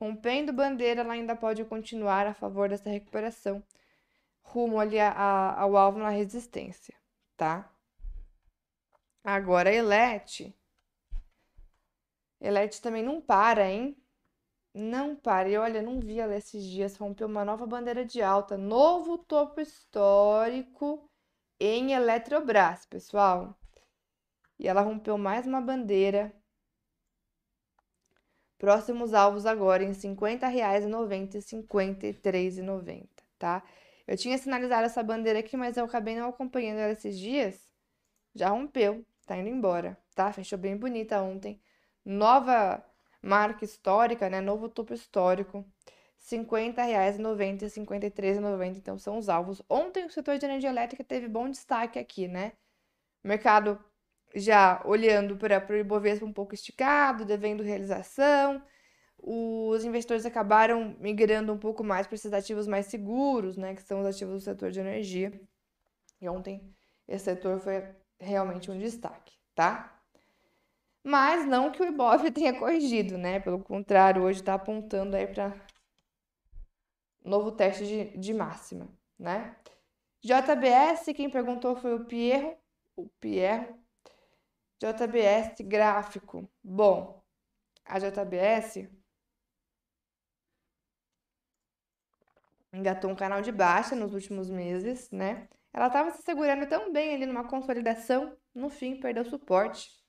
[0.00, 3.62] Rompendo bandeira, ela ainda pode continuar a favor dessa recuperação,
[4.42, 6.94] rumo ali a, a, ao alvo na resistência,
[7.36, 7.70] tá?
[9.24, 10.54] Agora, Elete.
[12.40, 13.96] Elete também não para, hein?
[14.76, 15.56] Não pare.
[15.56, 16.96] Olha, não vi ela esses dias.
[16.98, 18.58] Rompeu uma nova bandeira de alta.
[18.58, 21.10] Novo topo histórico
[21.58, 23.58] em Eletrobras, pessoal.
[24.58, 26.30] E ela rompeu mais uma bandeira.
[28.58, 33.08] Próximos alvos agora em R$ 50,90 e R$ 53,90,
[33.38, 33.62] tá?
[34.06, 37.72] Eu tinha sinalizado essa bandeira aqui, mas eu acabei não acompanhando ela esses dias.
[38.34, 40.32] Já rompeu, tá indo embora, tá?
[40.32, 41.60] Fechou bem bonita ontem.
[42.04, 42.85] Nova
[43.26, 44.40] marca histórica, né?
[44.40, 45.58] Novo topo histórico.
[45.58, 49.62] R$ 50,90 e R$ 53,90, então são os alvos.
[49.68, 52.52] Ontem o setor de energia elétrica teve bom destaque aqui, né?
[53.22, 53.78] O mercado
[54.34, 58.62] já olhando para o Ibovespa um pouco esticado, devendo realização.
[59.18, 63.74] Os investidores acabaram migrando um pouco mais para esses ativos mais seguros, né?
[63.74, 65.32] Que são os ativos do setor de energia.
[66.20, 66.74] E ontem
[67.08, 67.84] esse setor foi
[68.18, 69.95] realmente um destaque, tá?
[71.08, 73.38] Mas não que o Ibov tenha corrigido, né?
[73.38, 75.54] Pelo contrário, hoje está apontando aí para
[77.24, 79.54] novo teste de, de máxima, né?
[80.20, 82.56] JBS, quem perguntou foi o Pierro,
[82.96, 83.80] o Pierro.
[84.80, 86.50] JBS gráfico.
[86.62, 87.22] Bom,
[87.84, 88.88] a JBS
[92.72, 95.48] engatou um canal de baixa nos últimos meses, né?
[95.72, 100.04] Ela estava se segurando tão bem ali numa consolidação, no fim perdeu suporte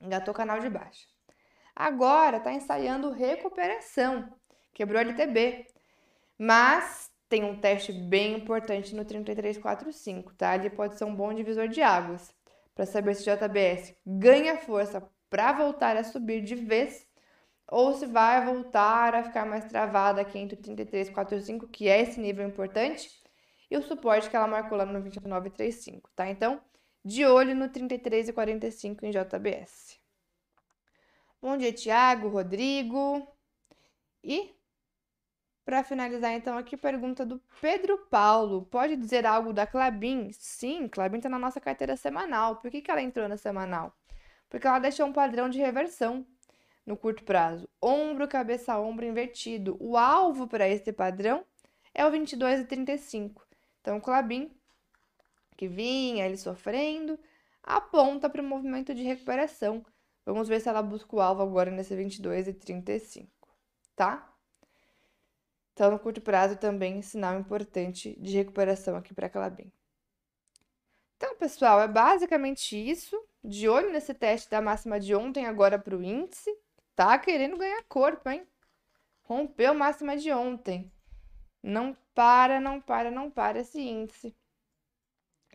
[0.00, 1.06] engatou canal de baixa.
[1.74, 4.32] Agora está ensaiando recuperação,
[4.72, 5.66] quebrou LTB,
[6.38, 10.50] mas tem um teste bem importante no 3345, tá?
[10.52, 12.34] Ali pode ser um bom divisor de águas
[12.74, 17.06] para saber se o JBS ganha força para voltar a subir de vez
[17.68, 22.20] ou se vai voltar a ficar mais travada aqui entre o 3345, que é esse
[22.20, 23.10] nível importante,
[23.70, 26.28] e o suporte que ela marcou lá no 2935, tá?
[26.28, 26.60] Então,
[27.06, 29.96] de olho no 33 e 45 em JBS.
[31.40, 33.24] Bom dia, Tiago, Rodrigo.
[34.24, 34.52] E
[35.64, 38.66] para finalizar, então, aqui pergunta do Pedro Paulo.
[38.66, 40.30] Pode dizer algo da Clabin?
[40.32, 42.56] Sim, Clabin está na nossa carteira semanal.
[42.56, 43.96] Por que, que ela entrou na semanal?
[44.50, 46.26] Porque ela deixou um padrão de reversão
[46.84, 47.68] no curto prazo.
[47.80, 49.76] Ombro, cabeça, ombro invertido.
[49.78, 51.44] O alvo para esse padrão
[51.94, 53.42] é o 22,35.
[53.80, 54.50] Então, o Clabin
[55.56, 57.18] que vinha ele sofrendo,
[57.62, 59.84] aponta para o movimento de recuperação.
[60.24, 63.28] Vamos ver se ela busca o alvo agora nesse 22,35,
[63.94, 64.32] tá?
[65.72, 69.70] Então, no curto prazo também sinal importante de recuperação aqui para a Clabin.
[71.16, 73.16] Então, pessoal, é basicamente isso.
[73.44, 76.50] De olho nesse teste da máxima de ontem agora para o índice.
[76.94, 78.46] Tá querendo ganhar corpo, hein?
[79.22, 80.90] Rompeu máxima de ontem.
[81.62, 84.34] Não para, não para, não para esse índice.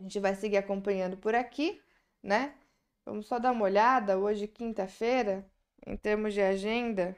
[0.01, 1.79] A gente vai seguir acompanhando por aqui,
[2.23, 2.55] né?
[3.05, 5.45] Vamos só dar uma olhada hoje, quinta-feira,
[5.85, 7.15] em termos de agenda.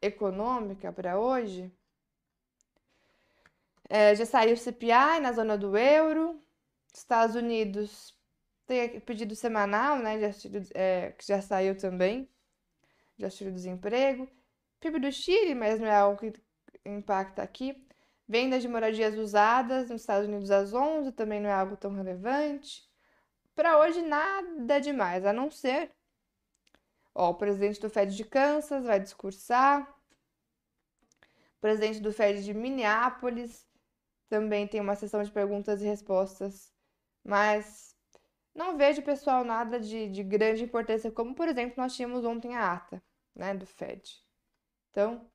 [0.00, 1.72] Econômica para hoje.
[3.88, 6.40] É, já saiu o CPI na zona do euro.
[6.94, 8.16] Estados Unidos
[8.66, 10.16] tem pedido semanal, né?
[10.18, 12.28] De auxílio, é, que já saiu também,
[13.18, 14.28] de auxílio-desemprego.
[14.80, 16.32] PIB do Chile, mas não é algo que
[16.86, 17.84] impacta aqui.
[18.28, 22.88] Vendas de moradias usadas nos Estados Unidos às 11 também não é algo tão relevante.
[23.54, 25.90] Para hoje, nada demais, a não ser.
[27.14, 29.82] Ó, o presidente do Fed de Kansas vai discursar.
[31.56, 33.66] O presidente do Fed de Minneapolis
[34.28, 36.72] também tem uma sessão de perguntas e respostas,
[37.22, 37.94] mas
[38.54, 42.72] não vejo, pessoal, nada de, de grande importância, como, por exemplo, nós tínhamos ontem a
[42.72, 43.02] ata
[43.34, 44.22] né, do Fed.
[44.90, 45.30] Então,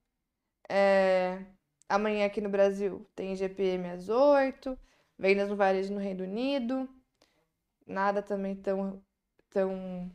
[0.70, 1.46] é,
[1.90, 4.78] amanhã aqui no Brasil tem GPM às 8,
[5.18, 6.90] vendas no varejo no Reino Unido,
[7.86, 9.02] nada também tão,
[9.50, 10.12] tão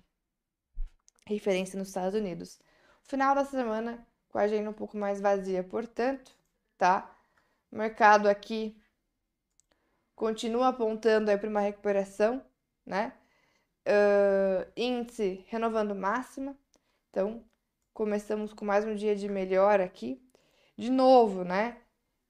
[1.26, 2.60] referência nos Estados Unidos.
[3.04, 6.32] Final da semana com a agenda um pouco mais vazia, portanto,
[6.78, 7.14] tá?
[7.70, 8.76] O mercado aqui
[10.14, 12.44] continua apontando aí para uma recuperação,
[12.86, 13.12] né?
[13.86, 16.56] Uh, índice renovando máxima.
[17.10, 17.44] Então,
[17.92, 20.21] começamos com mais um dia de melhora aqui.
[20.76, 21.76] De novo, né?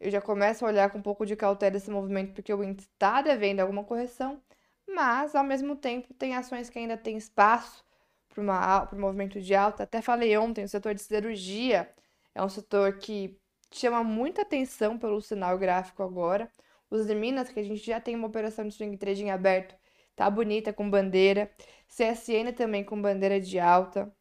[0.00, 2.88] Eu já começo a olhar com um pouco de cautela esse movimento porque o índice
[2.92, 4.42] está devendo alguma correção,
[4.86, 7.84] mas ao mesmo tempo tem ações que ainda têm espaço
[8.28, 9.84] para um movimento de alta.
[9.84, 11.88] Até falei ontem, o setor de cirurgia
[12.34, 13.38] é um setor que
[13.70, 16.50] chama muita atenção pelo sinal gráfico agora.
[16.90, 19.74] Os de Minas, que a gente já tem uma operação de swing trading aberto,
[20.16, 21.50] tá bonita com bandeira.
[21.88, 24.12] CSN também com bandeira de alta.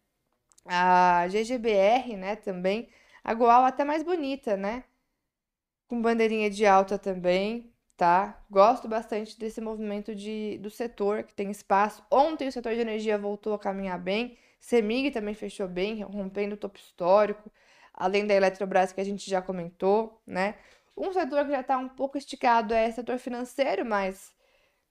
[0.66, 2.90] A GGBR, né, também.
[3.24, 4.84] A Goal até mais bonita, né?
[5.88, 8.44] Com bandeirinha de alta também, tá?
[8.50, 12.04] Gosto bastante desse movimento de, do setor, que tem espaço.
[12.10, 14.38] Ontem o setor de energia voltou a caminhar bem.
[14.60, 17.52] Semig também fechou bem, rompendo o topo histórico
[17.94, 20.56] além da Eletrobras que a gente já comentou, né?
[20.96, 24.34] Um setor que já está um pouco esticado é o setor financeiro, mas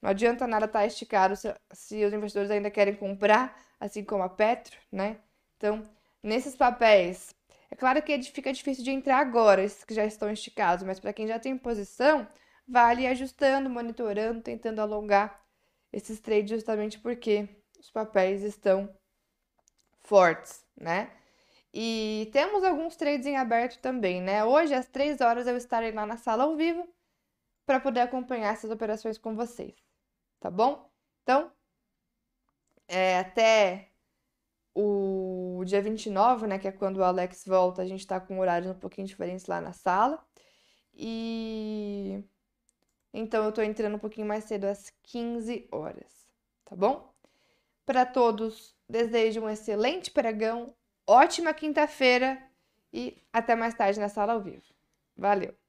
[0.01, 4.23] não adianta nada estar tá esticado se, se, os investidores ainda querem comprar, assim como
[4.23, 5.17] a Petro, né?
[5.57, 5.83] Então,
[6.23, 7.33] nesses papéis,
[7.71, 11.13] é claro que fica difícil de entrar agora, esses que já estão esticados, mas para
[11.13, 12.27] quem já tem posição,
[12.67, 15.41] vale ajustando, monitorando, tentando alongar
[15.91, 17.47] esses trades justamente porque
[17.79, 18.93] os papéis estão
[20.03, 21.11] fortes, né?
[21.73, 24.43] E temos alguns trades em aberto também, né?
[24.43, 26.87] Hoje, às 3 horas, eu estarei lá na sala ao vivo
[27.65, 29.73] para poder acompanhar essas operações com vocês,
[30.39, 30.89] tá bom?
[31.23, 31.51] Então,
[32.87, 33.90] é, até
[34.73, 38.71] o dia 29, né, que é quando o Alex volta, a gente está com horários
[38.71, 40.23] um pouquinho diferentes lá na sala.
[40.93, 42.23] E
[43.13, 46.27] então eu tô entrando um pouquinho mais cedo às 15 horas,
[46.65, 47.13] tá bom?
[47.85, 50.75] Para todos, desejo um excelente pregão,
[51.07, 52.41] ótima quinta-feira
[52.93, 54.63] e até mais tarde na sala ao vivo.
[55.17, 55.60] Valeu!